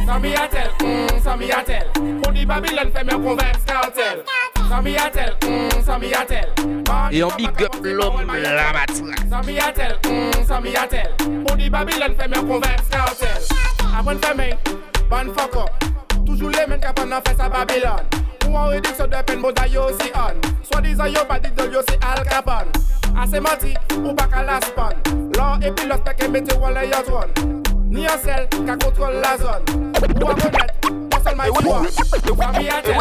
[0.06, 1.86] So me a tell, mm, so me a tell.
[2.20, 4.24] Pou di Babylon fe me konvers kartel.
[4.68, 7.12] So me a tell, mm, so me a tell.
[7.12, 9.14] Et on big up l'homme la matra.
[9.30, 11.12] So me a tell, mm, so me a tell.
[11.44, 13.42] Pou di Babylon fe me konvers kartel.
[13.96, 14.50] Abon fe me,
[15.08, 15.84] bon fuck up.
[16.26, 18.19] Toujou le men kapan nan fes a Babylon.
[18.48, 20.64] Ou en réduction de peine, bon d'ailleurs aussi on.
[20.64, 22.72] Soit disant yo, pas dit de yo, c'est Al Capone.
[23.20, 23.74] Assez menti,
[24.04, 24.94] ou pas qu'à la spawn.
[25.36, 27.62] L'or et puis l'autre, qu'à mettre ou à la trône.
[27.86, 29.64] Ni un seul, qu'à contrôle la zone.
[30.22, 30.74] Ou à connaître,
[31.10, 31.82] pas seulement il voit.
[31.90, 32.94] Ça m'y a tel,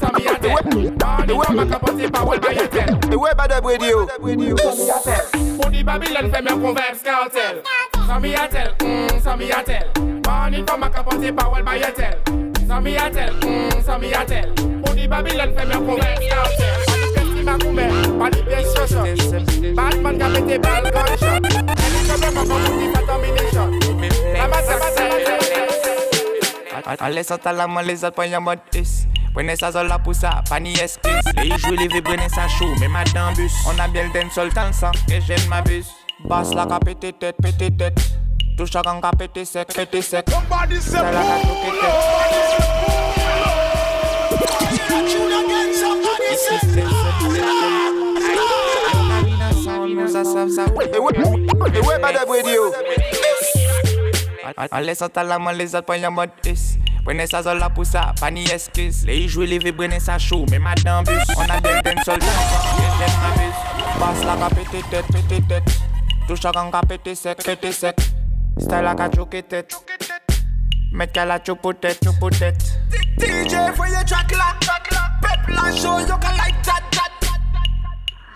[0.00, 0.92] ça m'y a tel.
[1.26, 2.98] Money a capote power by a tel.
[3.10, 4.06] The way by the radio.
[4.06, 5.56] Ça m'y a tel.
[5.56, 7.62] Pour the Babylon, fait me converse cartel.
[8.06, 8.74] Ça m'y a tel,
[9.22, 9.90] ça m'y a tel.
[10.26, 12.41] Money from a capote power by a tel.
[12.68, 13.32] Ça m'y a tel,
[13.84, 14.52] ça m'y a tel.
[14.54, 17.44] Pour the Babylon, fait me converse cartel.
[17.44, 19.74] Pas coumé, pas de pièces chochotes.
[19.74, 21.26] Batman qui a pété balle gunshot.
[21.26, 23.66] Any trouble, pas comme on dit, pas domination.
[24.34, 25.42] La masse, la masse, la masse.
[27.00, 30.60] Alle sota la man les autres en mode is Prenez ça sur la poussa, pas
[30.60, 33.02] ni excuse Les jouets les vies prenez ça chaud, mais ma
[33.34, 35.88] bus On a bien le den sol dans le sang, que je ne m'abuse
[36.24, 37.98] Basse la ka pété tête, pété tête
[38.56, 40.28] Touche à gang, pété sec, pété sec.
[40.30, 41.74] Somebody say Style à la choquette.
[51.74, 52.72] Et ouais, madame radio.
[54.70, 58.12] Alle sa tala man le zat pan yon mod is Prene sa la pou sa,
[58.20, 61.48] pa ni Le yi jwe li vi prene sa chou, me mat dan bus On
[61.48, 63.52] a den den sol dan sa, gen den
[63.98, 65.64] Bas la ka pete tet, pete tet
[66.28, 68.11] Touche kan ka pete sek, pete sek
[68.58, 69.74] Style la ka choke tet
[70.92, 72.56] Met ka la chou pou tet, chou pou tet
[73.18, 74.52] DJ for your track la
[75.22, 77.12] Pep la show you can like that that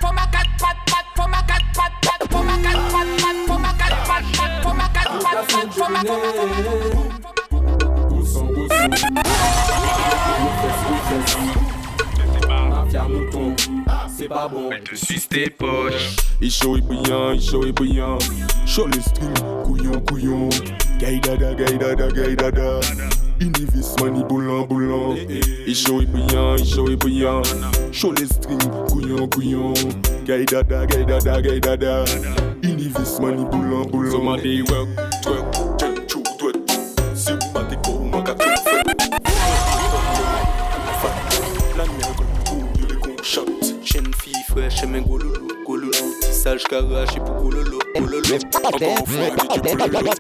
[0.01, 3.37] For my cat pat pat For my cat pat pat For my cat pat pat
[3.47, 6.03] For my cat pat pat For my cat pat pat For my
[8.09, 8.91] Bousson, bousson
[12.71, 13.76] Mafia mouton,
[14.27, 14.71] c'est pas bon.
[14.73, 16.17] Elle te suce tes poches.
[16.41, 18.19] Il chaud et brillant, il chaud et brillant.
[18.67, 19.35] Chaud les strings,
[19.65, 20.49] couillon, couillon.
[20.99, 22.81] Gay dada, gay dada, gay dada.
[23.41, 25.15] Inivis, mani boulant, boulant.
[25.67, 27.43] Il chaud et brillant, il chaud et brillant.
[27.93, 29.75] Chaud les strings, couillon, couillon.
[30.25, 32.05] Gay dada, gay dada, gay dada.
[32.62, 34.11] Inivis, mani boulant, boulant.
[34.11, 34.89] Somebody work,
[35.23, 35.36] twerk, check,
[44.57, 45.03] Mes.
[46.21, 47.51] Tissage karaché pour.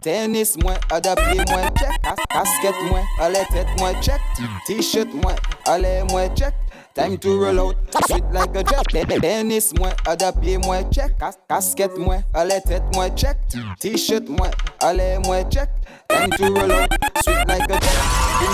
[0.02, 1.90] Tennis moins, adapté moins, check.
[2.02, 4.20] Cas- Casquette moins, allez tête moins, check.
[4.66, 5.34] T-shirt moins,
[5.66, 6.54] allez moins, check.
[6.94, 7.76] Time to roll out,
[8.08, 9.20] sweet like a jet.
[9.20, 11.16] Tennis moins, adapté moins, check.
[11.18, 13.36] Cas- Casquette moins, allez tête moins, check.
[13.80, 15.68] T-shirt moins, allez moins, check.
[16.08, 16.88] Time to roll out,
[17.22, 18.00] sweet like a jet.
[18.40, 18.48] Il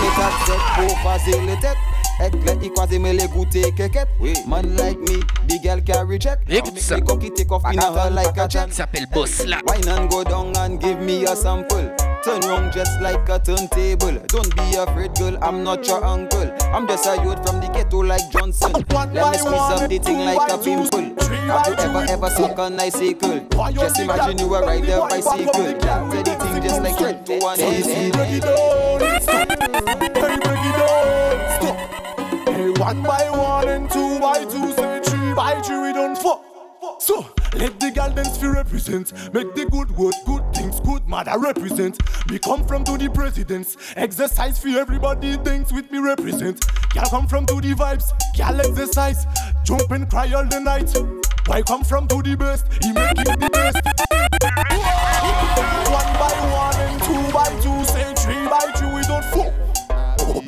[0.47, 1.77] sec pour passer les têtes.
[2.25, 4.07] Éclair, il croise mais les goûter quéquette.
[4.47, 6.39] Man like me, big girl carry check.
[6.49, 6.95] Écoute ça.
[6.95, 8.71] Make me cocky take off in a like a check.
[8.71, 9.57] s'appelle Boss là.
[9.67, 11.89] Wine and go down and give me a sample.
[12.23, 14.17] Turn round just like a turntable.
[14.29, 15.37] Don't be afraid, girl.
[15.41, 16.49] I'm not your uncle.
[16.73, 18.71] I'm just a youth from the ghetto like Johnson.
[18.71, 21.11] Let me squeeze up the thing like a pimple.
[21.51, 23.41] Have you ever ever suck a nice circle?
[23.73, 25.73] Just imagine you were ride a bicycle.
[25.81, 28.09] Jack said the thing just like red to one Hey,
[32.83, 36.43] one by one and two by two, say three by three, we don't fuck.
[36.99, 39.13] So, let the gal dance represent.
[39.33, 41.97] Make the good word, good things, good mother represent.
[42.29, 43.77] Me come from to the presidents.
[43.95, 46.65] Exercise for everybody thinks with me represent.
[46.93, 49.25] Gal come from to the vibes, gal exercise.
[49.63, 50.91] Jump and cry all the night.
[51.47, 55.02] Why come from to the best, he make it the best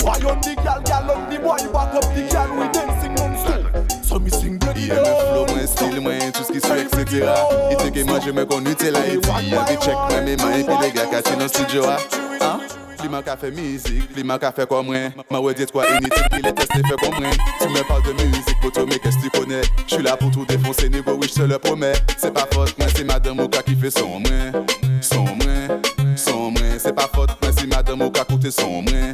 [0.06, 4.06] Why on the gal, gal on the boy, back up the gal, we dancing non-stop
[4.06, 7.26] So me sing the Yeah, me flow, mwen style, mwen tout ce qui suit, etc.
[7.72, 10.36] Et te que moi je me connais, t'es là et puis Y'a check, moi mes
[10.38, 11.98] mains, puis les gars qui dans le studio, ah.
[12.40, 12.60] Hein?
[13.00, 15.88] Pli man ka fè mizik, pli man ka fè kom mwen Ma wè dit kwa
[15.90, 19.18] inutile ki le test fè kom mwen Tu me parles de musique, poto mais qu'est-ce
[19.18, 19.62] que tu connais?
[19.88, 21.94] J'suis là pour tout défoncer, niveau oui j'te le promets.
[22.18, 24.66] C'est pas faute, moi c'est madame Oka qui fait son mwen
[25.02, 25.82] Son mwen,
[26.18, 29.14] son mwen C'est pas faute, moi c'est madame Oka koute son mwen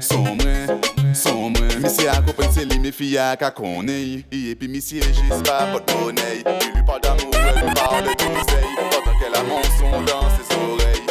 [0.00, 0.80] Son mwen,
[1.14, 5.66] son mwen Misi akopen se li mi fiya ka koney Et puis misi régisse pas
[5.72, 6.44] pot monnaie.
[6.44, 10.28] Il lui parle d'amour, elle lui parle de conseil Pendant qu'elle a mon son dans
[10.30, 10.82] ses oreilles.
[10.82, 11.01] Fè ke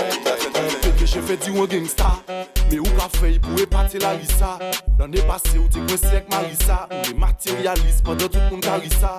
[1.12, 2.24] Che fè di wan gangsta.
[2.71, 4.54] Me ou ka fè yi pou e pati la lisa
[4.95, 9.17] L'anè pase ou te kwen ek marisa Ou de materialist padan tout moun karisa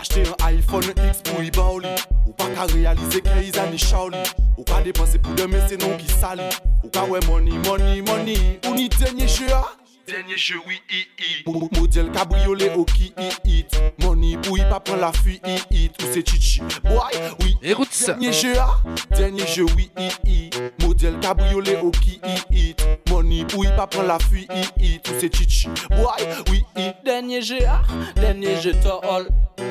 [0.00, 1.92] Achte yon iPhone X pou yi ba ou li
[2.24, 4.24] Ou pa ka realize ke yi zani chaw li
[4.56, 6.48] Ou ka depanse pou demen se non ki sali
[6.80, 8.58] Ou ka we money, money, money.
[8.64, 9.83] Ou ni denye che a ah.
[10.06, 14.64] Denye che oui, i, i Mo- Modèle cabriolet au ki, i, it Money pou i
[14.68, 18.12] pa pran la fuite, i, it Ou se chichi, boy, oui Écoute ça.
[18.12, 18.76] Dernier jeu, ah,
[19.16, 20.50] dernier jeu, oui, i, i.
[20.82, 22.86] Modèle cabriolet au qui, i, it.
[23.08, 25.00] Money, oui, pas prendre la fuite, i, i.
[25.00, 26.90] Tout c'est chichi, boy, oui, i.
[27.02, 27.80] Dernier jeu, ah,
[28.14, 29.26] dernier jeu, to all.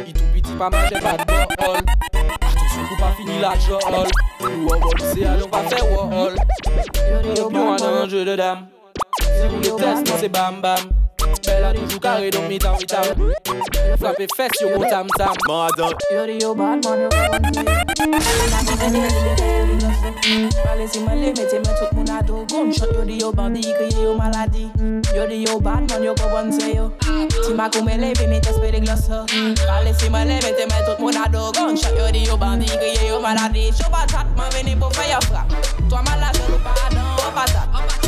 [0.08, 1.84] Il tout petit, pas manger, pas de ball.
[2.13, 3.80] Attention, pour pas finir la jol.
[4.41, 6.36] Nous, on va lycée, allons pas faire wall.
[7.38, 8.67] Yo, on a un jeu de dames.
[9.41, 10.77] Si vous le test, c'est bam bam.
[11.46, 13.04] Belle a toujours carré, donc mi tam, mi tam.
[14.00, 15.34] Frappé fesses, yo, mon tam tam.
[15.48, 15.96] Bon, attends.
[16.13, 17.42] Yo di yo bad man, yo bad
[20.63, 23.62] Pale si mwen le mette men tout moun a do Gunshot yo di yo bandi
[23.62, 24.71] kriye yo maladi
[25.15, 26.92] Yo di yo bad man, yo kopon se yo.
[27.46, 31.00] Ti ma koume le vini te spere glos ho si mwen le mette men tout
[31.00, 34.75] moun a do Gunshot yo di yo bandi kriye yo maladi Show patat man vini
[34.75, 35.48] pou fe yo frap
[35.90, 38.02] Toi man la jol ou pa adan Ou patat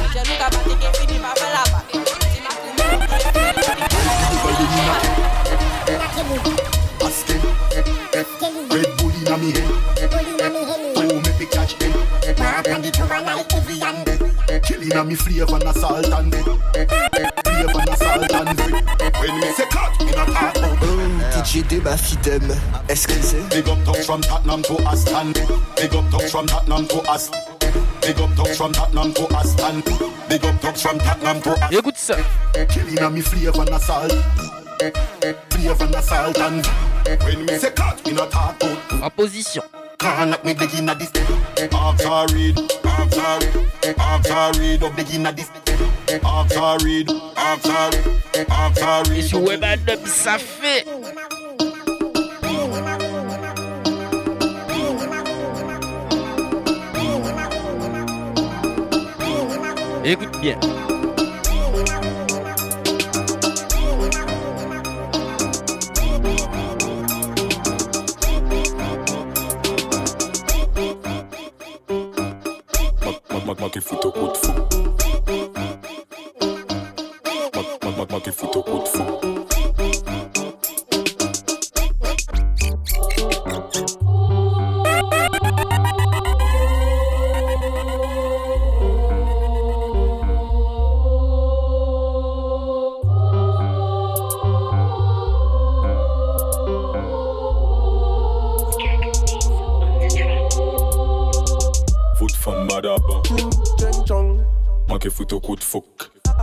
[8.71, 9.51] Red Bull inna me
[11.39, 11.93] me catch day.
[14.61, 16.34] Killing me flavor salt and.
[17.45, 18.59] Flavor salt and.
[19.19, 20.55] When say cut, not.
[21.34, 21.84] DJ
[22.97, 25.34] sait Big up dogs from Tottenham to Aston.
[25.76, 27.54] Big up dogs from Tottenham to Aston.
[28.05, 29.81] Big up dogs from Tottenham to Aston.
[30.29, 31.79] Big up dogs from Tottenham to Aston.
[31.79, 32.15] Écoute ça.
[32.69, 34.11] Killing a me flavor and salt.
[35.49, 36.65] Flavor and salt and
[37.23, 39.03] when me say cut, me not talk about.
[39.03, 39.63] En position.
[39.97, 41.11] Can't let me dig in a this.
[41.73, 45.49] After read, after after read, up dig in a this.
[46.23, 47.89] After read, after
[48.49, 49.17] after read.
[49.17, 50.85] Et sur Webadub, ça fait.
[60.07, 60.59] Écoute bien.
[78.11, 79.34] Maki fout au
[105.09, 105.86] Fout au coup de fouc.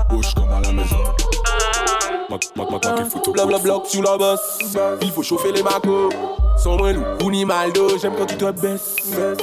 [0.09, 0.97] Bouge comme à la maison.
[3.85, 4.59] Sur la bosse.
[5.03, 6.11] Il faut chauffer les macos.
[6.57, 7.45] Sans moi, nous, ou ni.
[8.01, 8.97] J'aime quand tu te baisses.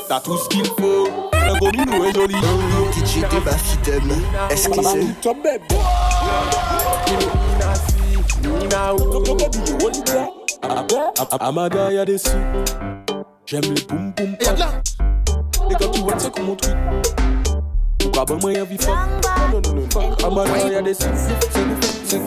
[0.08, 1.08] T'as tout ce qu'il faut.
[1.34, 2.36] Un gros minou est joli.
[2.36, 4.12] DJ Deba Fitem,
[4.50, 5.06] est-ce qu'elle sait
[11.40, 12.30] Amada y'a des sous.
[13.46, 14.36] J'aime les boum boum
[15.70, 15.82] pam.
[15.82, 16.76] Et quand tu vois, c'est comme mon truc.
[18.00, 18.98] Pourquoi bon moi y'a vie fuck Non,
[19.52, 20.24] non, non, non, fuck.
[20.24, 21.06] Amada y'a des sous.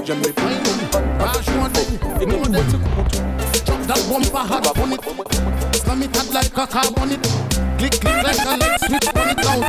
[0.05, 1.03] J'aime les boum boum pam.
[1.03, 3.23] Et quand tu vois, c'est comme mon truc.
[3.89, 5.01] That bumper hot on it.
[5.77, 7.21] Slam it hot like a car on it.
[7.79, 9.63] Click, click like a light switch on it out.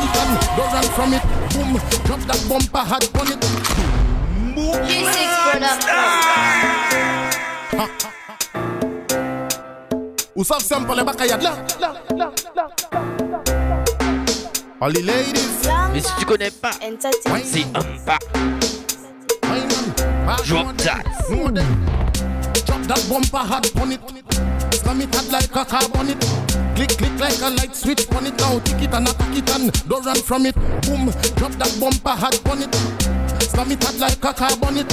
[0.00, 1.22] It and don't run from it.
[1.52, 1.72] Boom,
[2.04, 3.44] drop that bumper hot on it.
[10.36, 11.54] Ou savent simple les bacayades là.
[14.84, 15.66] All the ladies.
[15.94, 16.72] Mais si tu connais pas,
[17.42, 18.18] c'est Ampa.
[20.44, 21.02] Drop that.
[22.66, 24.00] Drop that bumper hot on it.
[24.74, 26.20] Slam it hot like a car on it.
[26.76, 28.58] Click, click like a light switch on it now.
[28.58, 30.54] Tick it and attack it and don't run from it.
[30.54, 32.74] Boom, drop that bumper hot on it.
[33.40, 34.88] Slam it hot like a car on it.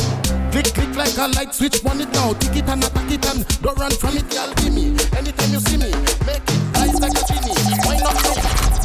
[0.53, 2.31] Click, click like a light switch on it now.
[2.39, 4.53] Tick it and attack it and don't run from it, y'all.
[4.55, 5.91] Give me anytime you see me,
[6.23, 7.51] make it rise like a genie.
[7.83, 8.15] Why not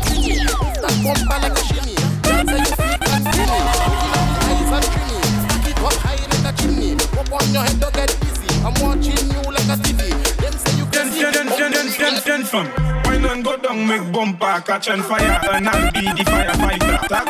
[0.03, 0.76] genie?
[1.07, 1.95] Bumper like a shimmy.
[2.27, 3.59] Dance on your feet and skinny.
[3.87, 5.23] Looking at the eyes and dreamy.
[5.47, 6.93] Stack it up high like a chimney.
[7.15, 8.51] Up on your head, don't get busy.
[8.67, 10.11] I'm watching you like a TV.
[10.43, 11.23] Them say you can see.
[11.23, 12.67] Ten, ten, ten, ten, ten, fam.
[12.67, 17.09] Why island go down, make bumper, catch on fire, and I'll be the firefighter.
[17.09, 17.27] Tak,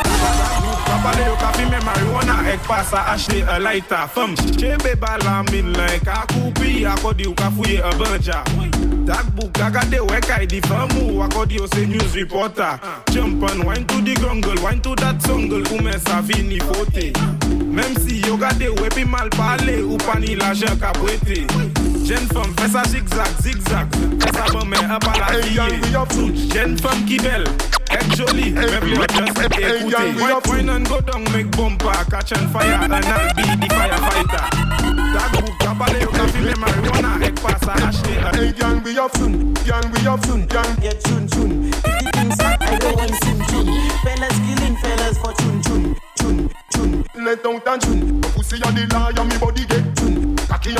[0.87, 4.07] papale yo ka fi me marijuana, ek pasa, ashle a lighter.
[4.09, 8.45] fam chebe bala min like a kupi, akodi yo kafuye a banja
[9.07, 12.81] Tak book, agade wek ay di famu, akodi yo se news reporter.
[13.11, 17.13] Jump and wine to the grungle, wine to that jungle, ume sa vini fote.
[17.65, 21.86] Mem si yo gade wepi mal pale, upani la jek apwete.
[22.07, 23.89] Jeune femme, fais ça zigzag, zigzag.
[24.21, 25.57] Fais ça bon, mais un pas la vie.
[26.55, 27.45] Jeune femme qui belle,
[27.91, 29.97] est jolie, même le just écouter.
[30.49, 34.67] Wine and go down, make bumper, catch on fire, and I'll be the firefighter.
[35.15, 38.99] That book, kabale yo ka fi me marijuana, ek pasa acheter a Hey, gang, we
[38.99, 39.55] up soon.
[39.65, 40.47] Gang, we up soon.
[40.47, 41.69] Gang, get soon, soon.
[41.69, 43.91] If the things up, I go and sing tune.
[44.05, 47.05] Fellas killing fellas for tune, tune, tune, tune.
[47.25, 48.21] Let out and tune.
[48.21, 49.86] Pussy on the lie, and me body get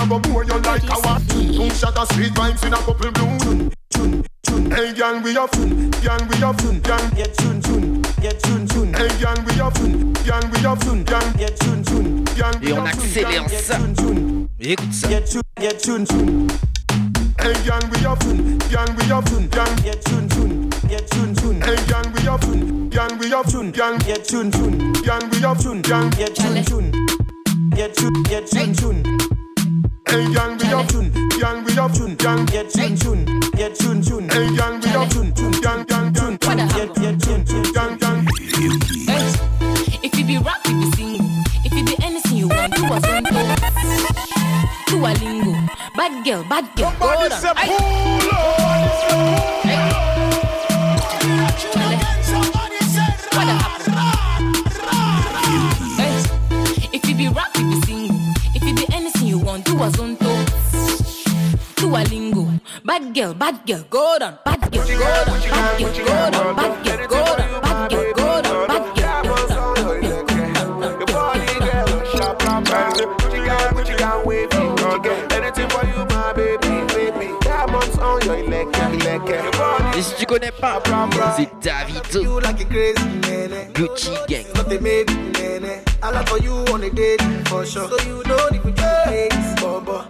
[0.09, 1.57] Go more, you like our tune.
[1.57, 3.39] Boom shot a sweet vibes in a couple bloom.
[3.39, 4.71] Tune, tune, tune.
[4.71, 5.51] Hey, gang, we up.
[5.51, 6.57] Gang, we up.
[6.83, 8.03] Gang, get tune, tune.
[8.23, 8.95] Get tune, tune.
[8.95, 9.75] Hey, gang, we up.
[10.25, 10.79] Gang, we up.
[11.07, 12.25] Gang, get tune, tune.
[12.37, 13.79] Gang, Et on accélère ça.
[14.61, 15.09] Écoute ça.
[15.09, 16.47] Get tune, get tune, tune.
[17.41, 18.21] Hey, gang, we up.
[18.71, 19.25] Gang, we up.
[19.51, 20.71] Gang, get tune, tune.
[20.89, 21.61] Get tune, tune.
[21.63, 22.43] Hey, gang, we up.
[22.91, 23.47] Gang, we up.
[23.73, 24.93] Gang, get tune, tune.
[25.03, 25.59] Gang, we up.
[25.83, 26.93] Gang, get tune, tune.
[27.75, 29.36] Get tune, get tune.
[30.09, 31.11] Hey, gang, we up soon.
[31.41, 32.15] Gang, we up soon.
[32.17, 33.25] Gang, get tune, tune.
[33.57, 34.29] Get tune, tune.
[34.29, 35.33] Hey, gang, we up soon.
[35.35, 36.37] Tune, gang, gang, gang.
[36.39, 37.73] Get, get tune, tune.
[37.73, 38.27] Gang, gang.
[40.03, 41.27] If you be rap, you be single.
[41.65, 43.43] If you be anything you want, do a zonto.
[44.87, 45.53] Do a lingo.
[45.97, 46.91] Bad girl, bad girl.
[47.01, 47.57] Hold on.
[47.57, 48.66] Aye.
[63.13, 67.37] Bad girl, go down, bad girl, go down, bad girl, go down, bad girl, go
[67.37, 69.43] down, bad girl, go down, bad girl, go
[70.81, 70.99] down.
[70.99, 71.87] Your body girl,
[72.17, 73.05] sharp and fancy.
[73.05, 74.47] Gucci gang, Gucci gang, wavy.
[74.49, 77.29] Gucci gang, anything for you, my baby, baby.
[77.43, 78.67] Diamonds on your leg,
[79.05, 79.97] leg.
[79.97, 80.83] Et si tu connais pas,
[81.37, 82.23] c'est Davido.
[82.23, 82.41] You.
[83.75, 84.45] Gucci gang.
[86.03, 87.89] I love for you on a date for sure.
[87.89, 90.05] So you know the Gucci face, bobo.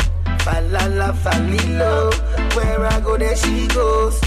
[0.46, 2.12] Falala, falilo.
[2.54, 4.20] Where I go, there she goes.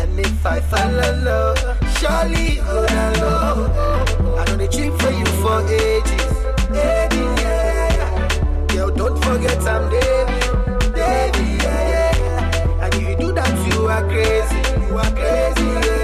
[0.00, 1.58] And if I fall in love,
[1.98, 4.38] surely go down low.
[4.38, 6.32] I know they cheap for you for ages,
[6.72, 8.66] ages, yeah.
[8.68, 12.84] Girl, don't forget I'm David, David, yeah, yeah.
[12.84, 15.97] And if you do that, you are crazy, you are crazy, yeah.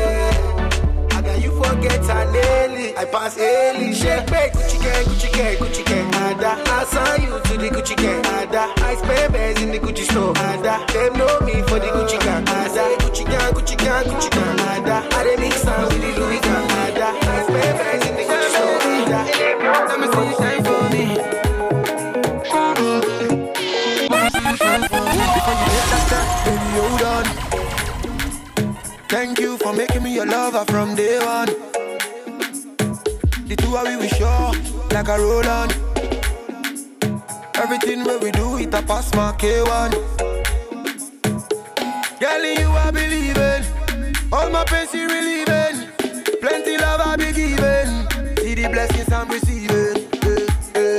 [1.84, 2.24] Got you forget.
[2.96, 3.92] I pass daily.
[3.92, 6.14] Shake back, Gucci gang, Gucci gang, Gucci gang.
[6.14, 8.24] Ada, I saw you to the Gucci gang.
[8.24, 10.32] Ada, I spend bands in the Gucci store.
[10.36, 12.46] Ada, them know me for the Gucci gang.
[12.48, 14.60] Ada, Gucci gang, Gucci gang, Gucci gang.
[14.60, 16.70] Ada, I dey mix am with the Louis gang.
[16.86, 18.78] Ada, I spend bands in the Gucci store.
[19.04, 19.20] Ada,
[19.88, 21.04] let me see you shine for me.
[26.44, 27.24] Baby, hold on.
[29.08, 31.73] Thank you for making me your lover from day one.
[33.56, 34.52] The two of we we sure,
[34.90, 35.70] like a roll on.
[37.54, 39.92] Everything where we do, it a pass my K1.
[42.18, 44.32] Girl, in you I believing.
[44.32, 45.86] All my pains you relieving.
[46.40, 48.36] Plenty love I be giving.
[48.38, 50.08] See the blessings I'm receiving.
[50.74, 50.94] Eh, eh.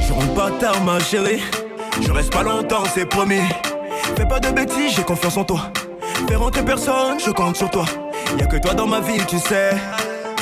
[0.00, 1.40] Je rentre pas tard ma chérie.
[2.00, 3.40] Je reste pas longtemps c'est promis.
[4.16, 5.70] Fais pas de bêtises j'ai confiance en toi.
[6.26, 7.84] Fais rentrer personne je compte sur toi.
[8.38, 9.70] Y'a que toi dans ma vie tu sais.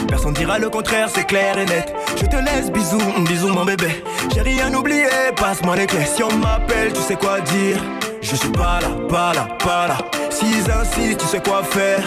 [0.08, 1.94] Personne dira le contraire c'est clair et net.
[2.16, 4.02] Je te laisse bisous bisous mon bébé.
[4.34, 6.06] J'ai rien oublié passe-moi les clés.
[6.06, 7.82] Si on m'appelle tu sais quoi dire.
[8.22, 9.98] Je suis pas là pas là pas là.
[10.30, 12.02] S'ils insistent tu sais quoi faire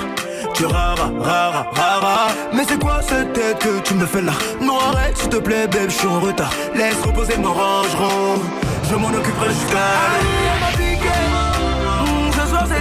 [0.60, 4.34] tu rara, rara, rara Mais c'est quoi cette tête que tu me fais là?
[4.62, 6.52] Non arrête s'il te plaît babe, je suis en retard.
[6.76, 8.42] Laisse reposer mon rangeron.
[8.90, 10.50] Je m'en occuperai jusqu'à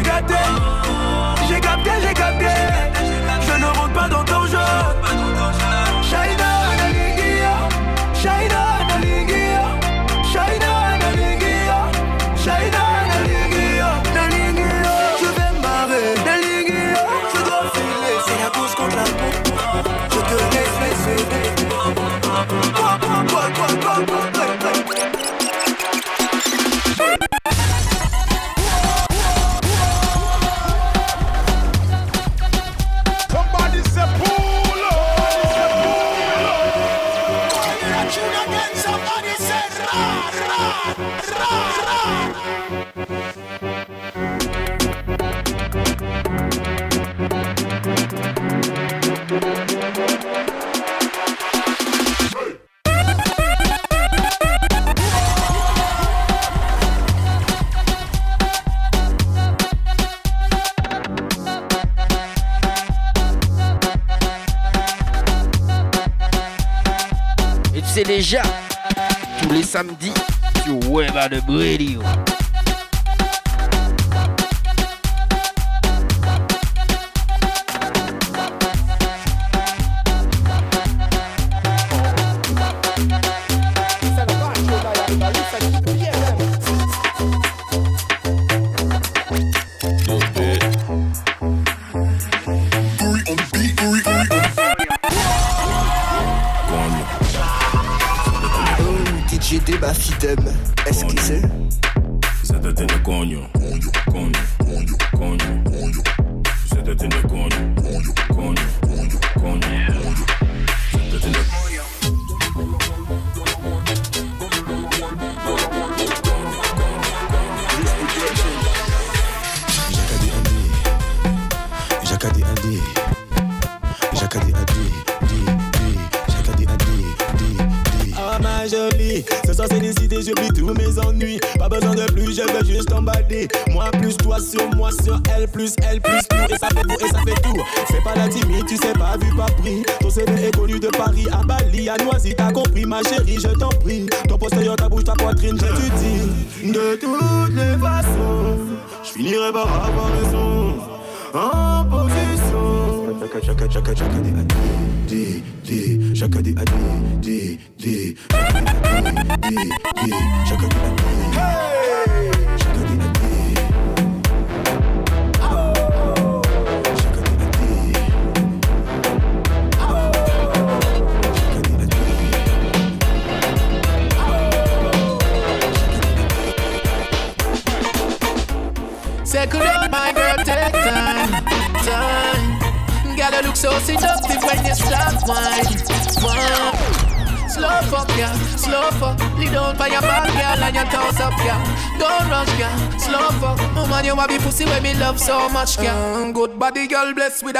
[0.03, 0.58] gâté
[69.79, 70.13] samedi
[70.65, 72.48] sur Web de Radio.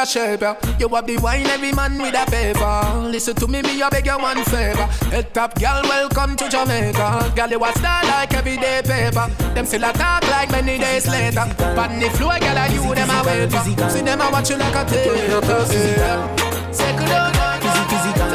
[0.09, 0.57] Shape, yeah.
[0.81, 3.09] You have the wine, every man with a paper.
[3.09, 4.89] Listen to me, me, I beg you one favor.
[5.13, 7.33] Head top, girl, welcome to Jamaica.
[7.37, 9.29] Girl, you a star like everyday paper.
[9.55, 11.45] Them still a talk like many days later.
[11.77, 13.53] Pan the floor, girl, and you them a wait.
[13.93, 15.39] See them a watch you like a theater.
[16.01, 16.73] Yeah.
[16.73, 18.31] Second on, physical, physical,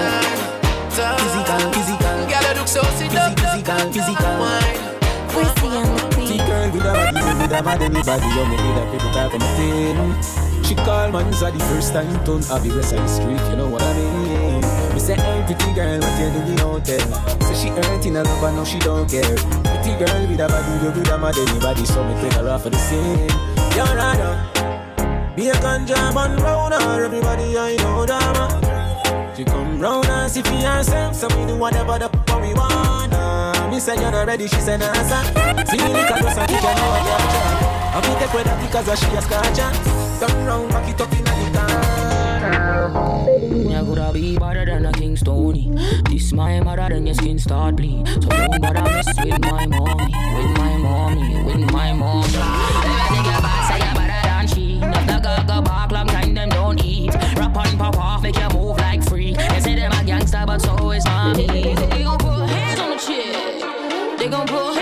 [1.17, 2.17] physical, physical.
[2.30, 3.49] Girl, you look so seductive.
[3.49, 4.93] Physical, physical, wine.
[5.34, 9.34] See girl with a body, with a mad anybody You me need a people talk
[9.34, 13.05] on my thing She call man, so the first time turn Have the rest of
[13.05, 14.61] the street, you know what I mean?
[14.89, 17.05] Me say, hey pretty girl, what you doing out there?
[17.45, 19.21] Say she hurting a love and now she don't care.
[19.21, 22.63] Pretty girl with a body, you with a mad anybody So me take her off
[22.63, 23.30] for the scene.
[23.78, 29.78] You're right up Be a ganja man round her Everybody I know that She come
[29.78, 33.13] round and see for herself So we do whatever the fuck we want.
[33.13, 35.21] Uh, Me say you're not ready, she said nah sir.
[35.69, 37.61] See me lick a dose and kick her know what you're job
[37.93, 41.01] I me take with her because she has got a scotcha Turn round, back it
[41.01, 45.69] up in the car You coulda be better than a King Stony.
[46.09, 48.07] This my mother, then your skin start bleed.
[48.07, 52.32] So don't bother mess with my mommy, with my mommy, with my mommy.
[52.32, 54.80] Never think your boss say you're better than she.
[54.80, 57.13] Not the gaga back, long time them don't eat.
[57.36, 59.34] Rap on pop off, make you move like free.
[59.34, 61.47] They say them a gangster, but so is mommy.
[61.47, 64.19] They gon' put hands on the chick.
[64.19, 64.72] They gon' put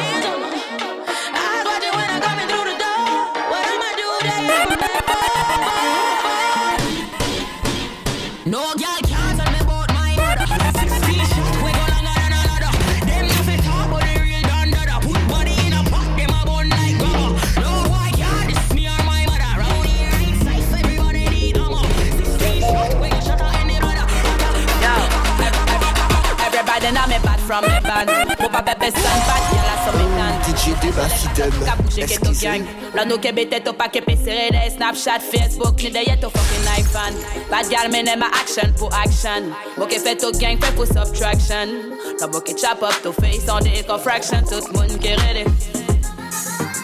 [27.52, 28.08] from me band.
[28.39, 30.08] Move a bébé sans bad, y'a la somme
[30.47, 32.64] DJ Deba Fidem Ka bouge ke to gang
[32.95, 36.30] La nou ke bete to pa ke pesere de Snapchat, Facebook Ni de ye to
[36.30, 37.16] fucking iPhone.
[37.52, 39.52] Bad gal me ne ma action pour action.
[39.78, 41.76] Mo ke fe to gang fe pour subtraction.
[42.22, 44.45] La mo ke chop up to face on the fraction.
[44.47, 45.43] Tout moun ke ready.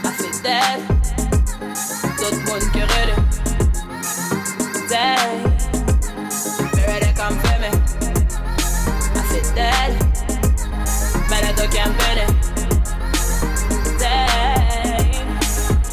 [0.04, 0.84] Ma fit dead
[2.20, 3.16] Tout moun ke ready.
[4.92, 5.57] Dead
[11.78, 12.48] Me le to campagne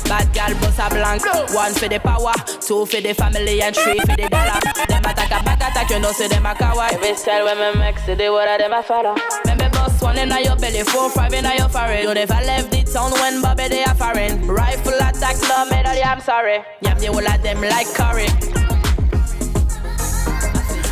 [0.09, 1.24] Bad gal boss a blank.
[1.55, 4.61] One for the power Two for the family And three for the dollar.
[4.89, 6.93] Them attack a back attack You know say them a coward.
[6.93, 9.14] Every style when me make See the word of them a follow
[9.45, 12.05] Remember boss one in your belly Four five in your forehead.
[12.05, 14.47] You never left the town When Bobby they are foreign.
[14.47, 16.62] Rifle attack No medal I'm sorry.
[16.82, 18.28] Yam the whole of them like curry.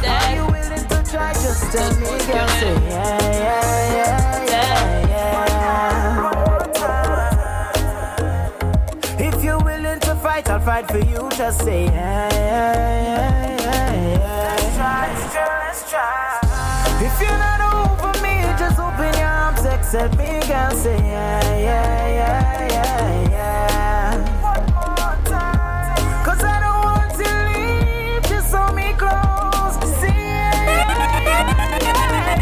[0.04, 1.32] Are you willing to try?
[1.34, 2.48] Just tell me, girl.
[2.48, 3.81] Say yeah, yeah, yeah,
[10.64, 11.28] fight, for you.
[11.36, 14.54] Just say yeah, yeah, yeah, yeah, yeah.
[14.54, 17.06] Let's try, let's try, let's try.
[17.06, 20.70] If you're not over me, just open your arms, accept me, girl.
[20.72, 24.42] Say yeah, yeah, yeah, yeah, yeah.
[24.42, 26.24] One more time.
[26.24, 29.76] Cause I don't want to leave, just hold me close.
[30.00, 31.42] Say yeah, yeah,
[31.86, 32.36] yeah,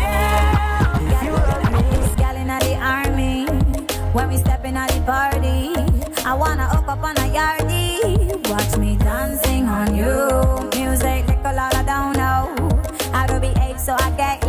[1.10, 1.24] yeah.
[1.24, 1.84] You love me,
[2.16, 3.46] gal inna the army.
[4.12, 5.72] When we step inna the party,
[6.26, 7.19] I wanna hook up on.
[8.02, 10.70] Watch me dancing on you.
[10.74, 12.80] Music like a lot down low.
[13.12, 14.39] I do be eight, so I get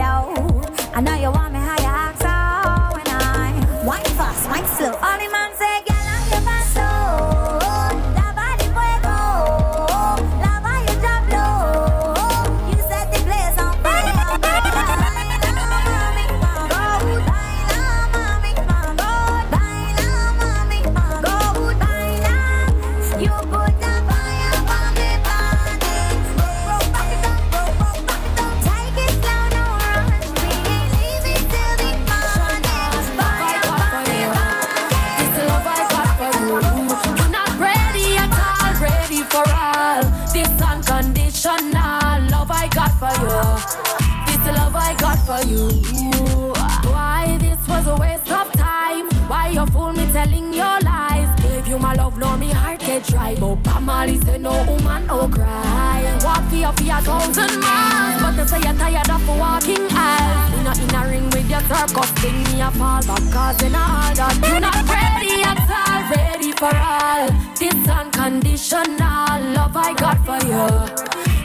[52.21, 53.35] now me heart get dry.
[53.35, 56.19] But Pamali say no woman, no cry.
[56.23, 60.53] Walk for you for a thousand miles, but they say you're tired of walking aisles.
[60.57, 63.75] In a, in a ring with your circus, thing me a fall back cause in
[63.75, 67.27] all that you're not ready at all, ready for all.
[67.57, 70.67] This unconditional love I got for you.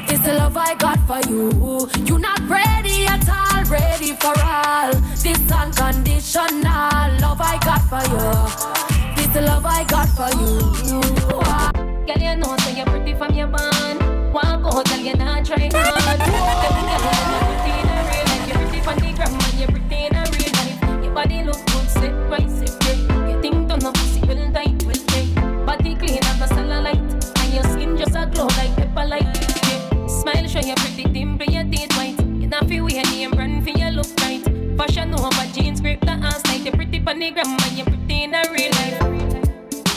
[0.07, 1.89] This love I got for you.
[2.05, 4.93] You're not ready at all, ready for all.
[5.24, 8.86] This unconditional love I got for you.
[9.37, 10.49] The love I got for you.
[12.09, 14.32] Girl, you know so you're pretty from your bond.
[14.32, 16.20] Walk out, girl, you're not trying hard.
[16.24, 17.76] You you're pretty.
[18.49, 21.05] You're from the gram, and you're pretty in a real life.
[21.05, 23.28] Your body look good, sit right, sit right.
[23.28, 25.28] You think don't know pussy, well tight, well tight.
[25.66, 29.37] Body clean, have a cellulite, and your skin just a glow like pepper light.
[30.09, 32.18] Smile, show your pretty dimple, your teeth white.
[32.41, 34.43] You not feel weird, name brand for your look right.
[34.78, 38.22] Fashion over jeans, grip the ass like you're pretty from the gram, and you're pretty
[38.24, 39.26] in a real life.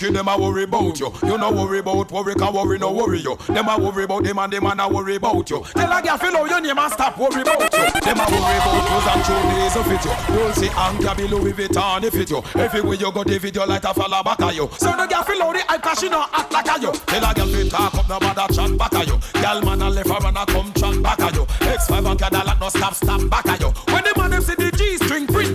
[0.00, 1.12] cause them a worry about you.
[1.22, 3.36] You no worry about worry, cause worry no worry you.
[3.48, 5.62] Them a worry about them and them a worry about you.
[5.74, 8.00] Tell a girl, feel your name and stop worry about you.
[8.00, 10.34] Them a worry about clothes and shoes to fit you.
[10.34, 12.42] Don't see Anka be Louis Vuitton if fit you.
[12.54, 14.68] Everywhere you go, the video like a fella back of you.
[14.78, 16.92] So the girl feel the hype cause she no act like a you.
[16.92, 19.40] Tell a girl fit talk up, no bother chat back of you.
[19.40, 21.44] Girl man a left her and a come chat back of you.
[21.44, 23.72] X5 and Cadillac no stop, stop back of you.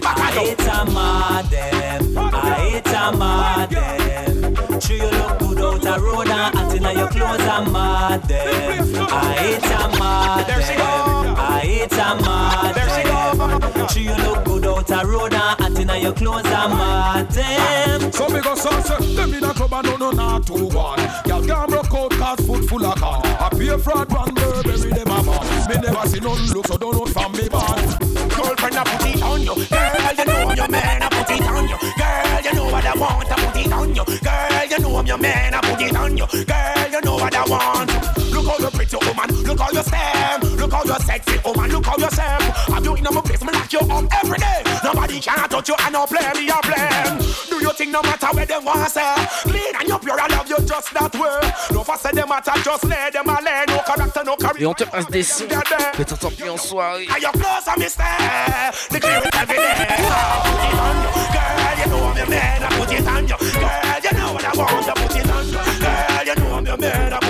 [0.06, 0.56] Of you.
[0.66, 4.80] A madam, I hate a madam.
[4.82, 9.08] Sure you look good out a road and hot inna your clothes a madam.
[9.10, 13.88] I hate a madam, I hate a madam.
[13.88, 18.12] Sure you look good out a road and hot inna your clothes a madam.
[18.12, 21.00] So me go sunset, them in a club and no no not two one.
[21.26, 23.22] Girl can't broke out cause foot full of car.
[23.24, 25.70] I pay fraud one Burberry them a man.
[25.70, 28.05] Me never see none look so don't know from me bad.
[28.36, 29.56] Girlfriend, I put it on you.
[29.56, 31.78] Girl, you know I'm your man, I put it on you.
[31.96, 34.04] Girl, you know what I want, I put it on you.
[34.06, 36.28] Girl, you know I'm your man, I put it on you.
[36.28, 37.90] Girl, you know what I want.
[38.32, 38.98] Look how you pretty
[39.56, 40.44] look how you stand.
[40.60, 42.44] Look how you sexy oh woman, look how you stand.
[42.44, 44.64] Have you in my place, me lock you up every day.
[44.84, 47.18] Nobody can touch you, I no play me a blame.
[47.50, 49.16] Do you think no matter where them want say?
[49.44, 51.52] Clean and you pure, I love you just that way.
[51.72, 53.66] No say them matter, just lay them a lay.
[53.68, 54.62] No character, no career.
[54.62, 57.08] Et on te passe des sons que t'entends plus en soirée.
[57.10, 57.96] Are you close, I miss?
[57.96, 59.64] The clear it every day.
[59.64, 59.96] I
[60.44, 61.12] put it on you.
[61.32, 63.38] Girl, you know I'm your man, I put it on you.
[63.38, 65.54] Girl, you know what I want, I put it on you.
[65.80, 67.25] Girl, you know I'm your man, I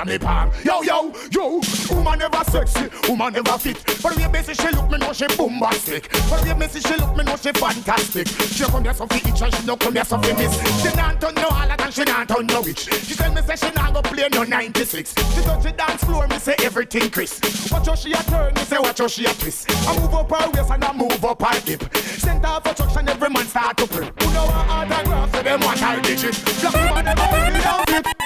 [0.00, 0.50] wanna me palm?
[0.64, 3.76] Yo yo yo, woman never sexy, woman never fit.
[3.76, 6.06] For the way she look, me know she bombastic.
[6.28, 8.28] For the way she look, me know she fantastic.
[8.28, 10.82] She come here so fi each and she no come here so fi miss.
[10.82, 12.88] She not turn no harder than she not turn no witch.
[13.04, 15.14] She tell me say she not go play no 96.
[15.14, 17.40] She touch the dance floor, me say everything Chris.
[17.70, 19.70] Watch how she a turn, me say watch how she a twist.
[19.86, 21.94] I move up her waist and I move up her hip.
[21.96, 24.10] Center of attraction, every man start to pray.
[24.20, 26.34] Who know her autograph, so them want her digit.
[26.60, 28.19] Black woman, them a make it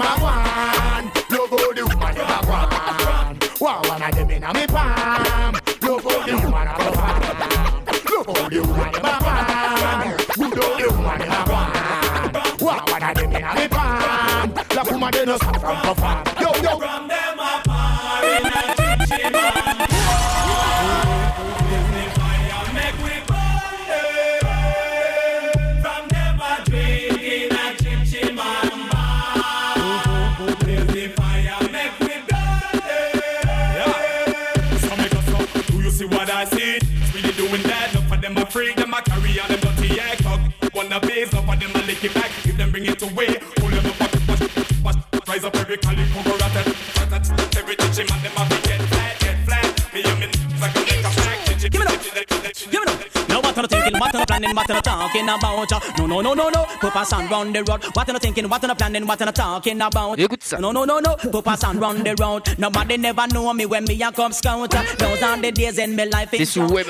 [0.00, 1.30] the woman them a want.
[1.30, 3.60] Look how the woman a want.
[3.60, 5.54] Wow, one of them inna me palm.
[5.82, 7.20] Look how the woman a perform.
[8.04, 9.50] Look how the woman a want.
[10.36, 12.60] Good how the woman a want.
[12.60, 14.50] Wow, one of them inna me palm.
[14.68, 16.24] Black woman they no stop from perform.
[16.40, 17.29] Yo yo.
[45.86, 46.29] Rise
[53.62, 53.98] you thinking?
[53.98, 54.54] What you planning?
[54.54, 55.98] What you talking about?
[55.98, 56.64] No, no, no, no, no.
[56.80, 57.84] Put a sound round the road.
[57.94, 58.48] What you thinking?
[58.48, 59.06] What you planning?
[59.06, 60.18] What you talking about?
[60.60, 61.16] No, no, no, no.
[61.16, 62.58] Put a sound round the road.
[62.58, 64.70] Nobody never know me when me a come scout.
[64.70, 66.30] Those are the days in my life.
[66.32, 66.86] C'est sur Web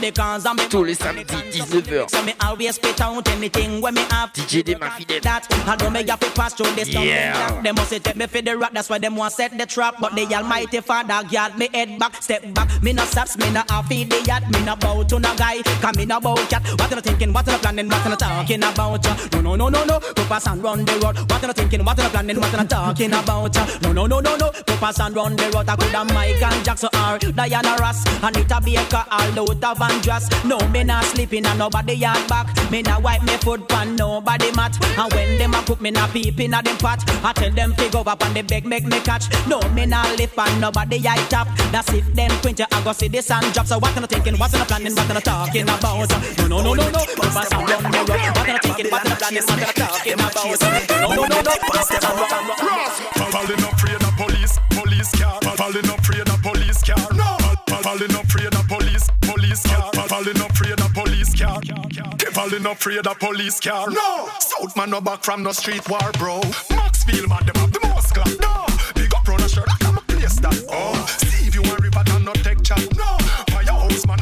[0.00, 2.10] because I'm Tous les samedis, 19h.
[2.10, 5.20] So me always spit out anything when me have DJ Dema Fidel.
[5.20, 5.46] that.
[5.66, 6.88] I me have to pass through this.
[6.88, 7.60] Yeah.
[7.62, 8.72] They must take me for the rock.
[8.72, 9.96] That's why them want set the trap.
[10.00, 12.82] But the Almighty Father guard me head back, step back.
[12.82, 14.50] Me no saps, me no half the yacht.
[14.50, 15.62] Me no bow to no guy.
[15.80, 16.62] Come me no bow cat.
[16.78, 17.32] What you thinking?
[17.32, 17.88] What you planning?
[17.88, 19.32] What you talking about?
[19.32, 20.00] No, no, no, no, no.
[20.00, 21.18] Go pass and run the road.
[21.30, 21.84] What you thinking?
[21.84, 22.40] What you planning?
[22.40, 23.82] What you talking about?
[23.82, 24.52] No, no, no, no, no.
[24.66, 25.68] Go pass and run the road.
[25.68, 28.04] I could have Michael Jackson or Diana Ross.
[28.22, 30.26] Anita Baker or Luther Vandross.
[30.44, 32.46] No, me not sleeping and nobody yard back.
[32.70, 34.76] Me not wipe me foot pan nobody mat.
[34.98, 37.02] And when them a cook, me not peep in a them pot.
[37.24, 39.24] I tell them to go up and they beg make me catch.
[39.46, 41.48] No, me not lift and nobody eye tap.
[41.72, 43.66] That's if them quint you, I go see this and drop.
[43.66, 44.36] So what you thinking?
[44.36, 44.94] What you planning?
[44.94, 46.10] What you talking about?
[46.38, 47.00] No, no, no, no, no.
[47.16, 48.36] Go pass and run the road.
[48.36, 48.90] What you thinking?
[48.90, 49.44] What you planning?
[49.46, 50.34] What you talking about?
[51.00, 51.42] No, no, no, no.
[51.42, 52.90] Go pass and run, run, run.
[53.32, 55.40] Falling up afraid of police, police car.
[55.56, 57.12] Falling up afraid of police car.
[57.14, 57.36] No.
[57.82, 59.92] Falling up afraid of police, police car.
[60.08, 61.60] Falling up afraid of police car.
[62.32, 63.90] Falling up afraid of police car.
[63.90, 64.28] No.
[64.38, 66.40] South man no back from no street war, bro.
[66.70, 68.28] Maxfield man them have the most clap.
[68.40, 68.66] No.
[68.94, 70.64] Big up round a shirt, I'm a place that.
[70.70, 71.06] Oh.
[71.18, 72.80] Steve you and River and no take chat.
[72.96, 73.16] No.
[73.50, 74.18] Firehouse man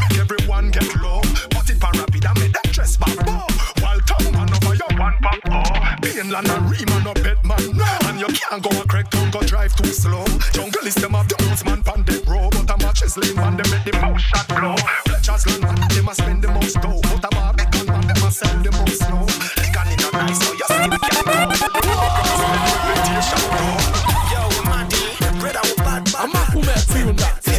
[0.66, 1.20] everyone get low.
[1.50, 3.16] Put it pan rapid and make that dress back.
[3.26, 3.46] Oh.
[3.80, 5.38] While tongue man over your one pop.
[5.50, 5.96] Oh.
[6.02, 7.76] Mainland and Riemann no bet man.
[7.76, 7.84] No.
[8.06, 10.24] And you can't go a crack town go drive too slow.
[10.52, 12.48] Jungle is them have the most man pan them row.
[12.50, 14.76] But a Matches Lane man they make the power shot blow.
[15.06, 17.00] Fletcher's land man them a spend the most dough.
[17.02, 19.26] But a Barbican man them a sell the most snow.
[19.58, 21.55] Liquor in a nice so you still can't.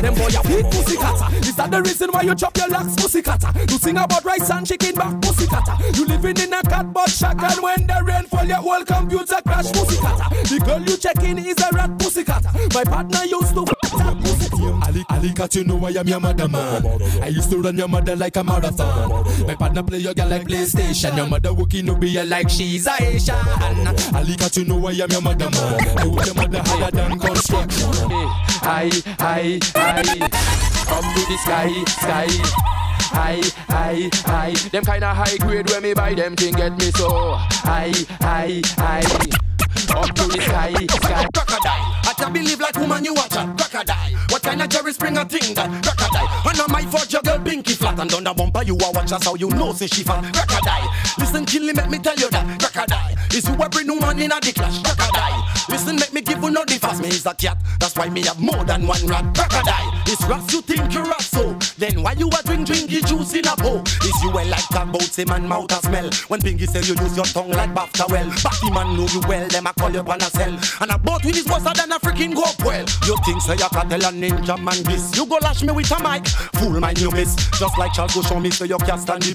[0.01, 1.35] Them boy a big pussy cutter.
[1.37, 3.51] Is that the reason why you chop your locks, pussy cutter?
[3.69, 5.75] You sing about rice and chicken back, pussy cutter.
[5.93, 9.71] You living in a cardboard shack and when the rain fall, your whole computer crash,
[9.71, 10.29] pussy cutter.
[10.43, 12.49] The girl you check in is a rat, pussy cutter.
[12.73, 13.65] My partner used to
[15.17, 16.85] Ali, Ali you know I am your mother man.
[17.23, 19.25] I used to run your mother like a marathon.
[19.47, 21.17] My partner play your girl like PlayStation.
[21.17, 23.35] Your mother working up here like she's Asian.
[24.13, 25.97] Ali cat, you know I am your mother man.
[25.97, 28.09] I work your mother higher than construction.
[28.09, 28.29] Hey,
[28.61, 30.03] I, I, I,
[30.85, 32.27] come to the sky, sky.
[33.09, 34.69] High, high, high.
[34.69, 37.91] Them kinda high grade when me buy them thing get me so high,
[38.21, 39.46] high, high.
[39.89, 41.27] Up to the sky, sky.
[41.33, 41.85] crocodile.
[42.03, 44.11] I can believe like woman you watch a crocodile.
[44.29, 46.27] What kind of Jerry Springer thing that crocodile?
[46.49, 49.35] And on my your girl pinky flat and the bumper you a watch us how
[49.35, 50.93] you know say she fat crocodile.
[51.17, 54.39] Listen, Killy, make me tell you that crocodile is you every new man in a
[54.39, 55.43] the clash crocodile.
[55.69, 56.77] Listen, make me give you no the.
[57.01, 59.93] Me is a cat, that's why me have more than one rat crocodile.
[60.07, 61.53] Is rats you think you rat so?
[61.77, 63.83] Then why you a drink drinky juice in a bowl?
[64.01, 66.09] Is you well like talk about say man mouth a smell?
[66.29, 69.47] When Pinky say you use your tongue like BAFTA well, Batty man know you well,
[69.47, 70.57] them a call you on a cell.
[70.81, 72.85] And a boat with his busser than a freaking go up well.
[73.05, 75.15] You think say you can tell a ninja man this?
[75.15, 76.27] You go lash me with a mic,
[76.57, 77.35] fool my new miss.
[77.59, 78.49] Just like Charles go show me
[78.99, 79.33] stand the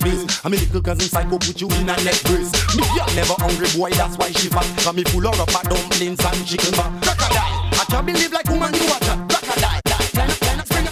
[0.52, 2.52] a little cousin psycho put you in a neck brace.
[2.76, 4.66] Me girl never hungry boy, that's why she fat.
[4.82, 6.92] Cause me full of up dumplings and chicken back.
[7.02, 9.80] Crocodile, I can't believe like woman you watch crocodile.
[10.04, 10.30] Spring
[10.68, 10.86] spring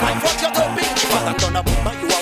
[0.00, 0.14] I
[1.84, 2.20] but you are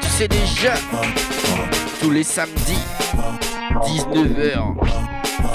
[0.00, 0.74] tu sais déjà,
[2.00, 2.78] tous les samedis,
[3.86, 5.13] 19h,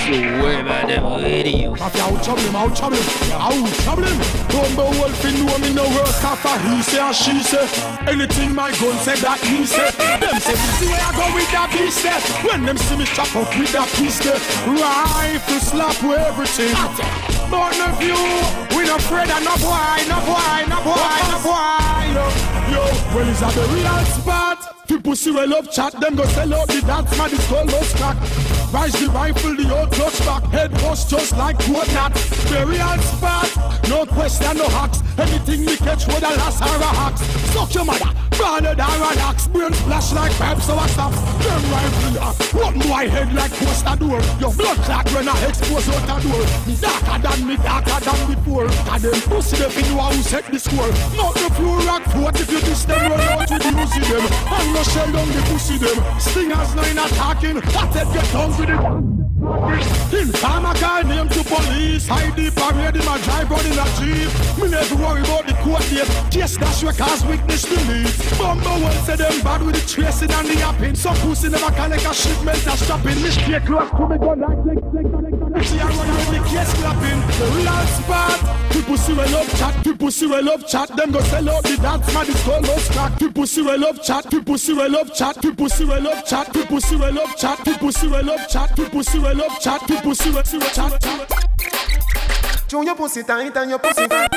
[0.09, 1.75] sur Webadub Radio.
[1.75, 4.19] Mafia out trouble him, out trouble him, out trouble him.
[4.49, 7.67] Rumble wolf in know me no worse after he say and she say.
[8.07, 9.89] Anything my gun say that he say.
[10.19, 12.19] Them say see where I go with that beast there.
[12.43, 14.39] When them see me chop up with that piece there.
[14.65, 16.73] Rifle slap with everything.
[17.49, 18.17] But no few,
[18.77, 21.99] we no afraid of no boy, no boy, no boy, no boy.
[22.13, 22.25] Yo,
[22.73, 22.83] yo,
[23.13, 24.68] well is that the real spot?
[24.89, 27.95] People see we love chat, them go sell out the dance, man, it's called lost
[27.95, 28.17] crack.
[28.73, 32.17] Rise the rifle, the old clutch back, head bust just like coconut.
[32.49, 35.03] Very hard spot, no question, no hacks.
[35.19, 37.21] Anything we catch with a lass or a hacks.
[37.51, 38.07] Suck your mother,
[38.37, 39.47] branded or an axe.
[39.47, 41.11] Brain splash like pipes, so I stop.
[41.11, 44.21] Them rifle, uh, one boy head like coaster door.
[44.39, 46.43] Your blood clot when I expose out the door.
[46.65, 48.67] Me darker than me, darker than before.
[48.71, 50.87] And them pussy, them in who set the score.
[51.19, 54.23] Not the floor rock foot if you diss them, run out with the pussy them.
[54.23, 55.99] And no shell down the pussy them.
[56.19, 59.18] Stingers no in attacking, that head get down with it.
[59.49, 62.07] In time I call name to police.
[62.07, 64.29] Hide the parade in my drive in a jeep.
[64.61, 66.09] Me never worry about the court date.
[66.29, 70.31] Case dash we cause witness to leave Bumbo well say them bad with the tracing
[70.31, 70.95] and the yapping.
[70.95, 73.21] Some pussy never collect a shipment a stopping.
[73.23, 76.39] Me stay close to me gun like flick flick flick See I run out the
[76.45, 77.19] case clapping.
[77.39, 78.39] The real spot.
[78.71, 79.83] People see we love chat.
[79.83, 80.89] People see we love chat.
[80.95, 84.01] Them go sell out the dance man it's called lost crack People see we love
[84.03, 84.29] chat.
[84.29, 85.41] People see we love chat.
[85.41, 86.53] People see we love chat.
[86.53, 87.57] People see we love chat.
[87.65, 88.75] People see we love chat.
[88.75, 91.01] People see we love chat People see we see we chat
[92.69, 94.29] Chew your pussy tight and your pussy fat.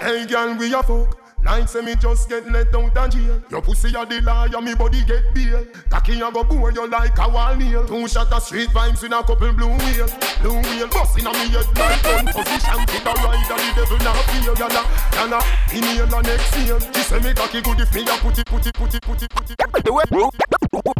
[0.00, 1.25] Hey girl, we a fuck.
[1.46, 3.40] Like say me just get let out of jail.
[3.50, 5.64] Your pussy a the liar, me body get bail.
[5.88, 7.86] Cocky a go bore you like a wall nail.
[7.86, 10.10] Two shot of street vibes with a couple blue wheel.
[10.42, 12.82] Blue wheel bust inna me head like gun position.
[12.90, 14.54] Fit a ride and the devil now feel.
[14.58, 14.82] Yana,
[15.14, 15.38] yana,
[15.70, 16.80] inhale and exhale.
[16.80, 19.22] She say me cocky good if me a put it, put it, put it, put
[19.22, 19.56] it, put it.
[19.84, 20.18] The way, the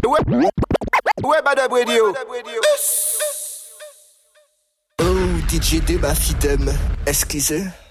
[0.09, 0.19] way,
[1.17, 2.13] the way, bad radio.
[4.99, 6.71] Oh, DJ Deba Fidem,
[7.05, 7.86] excusez.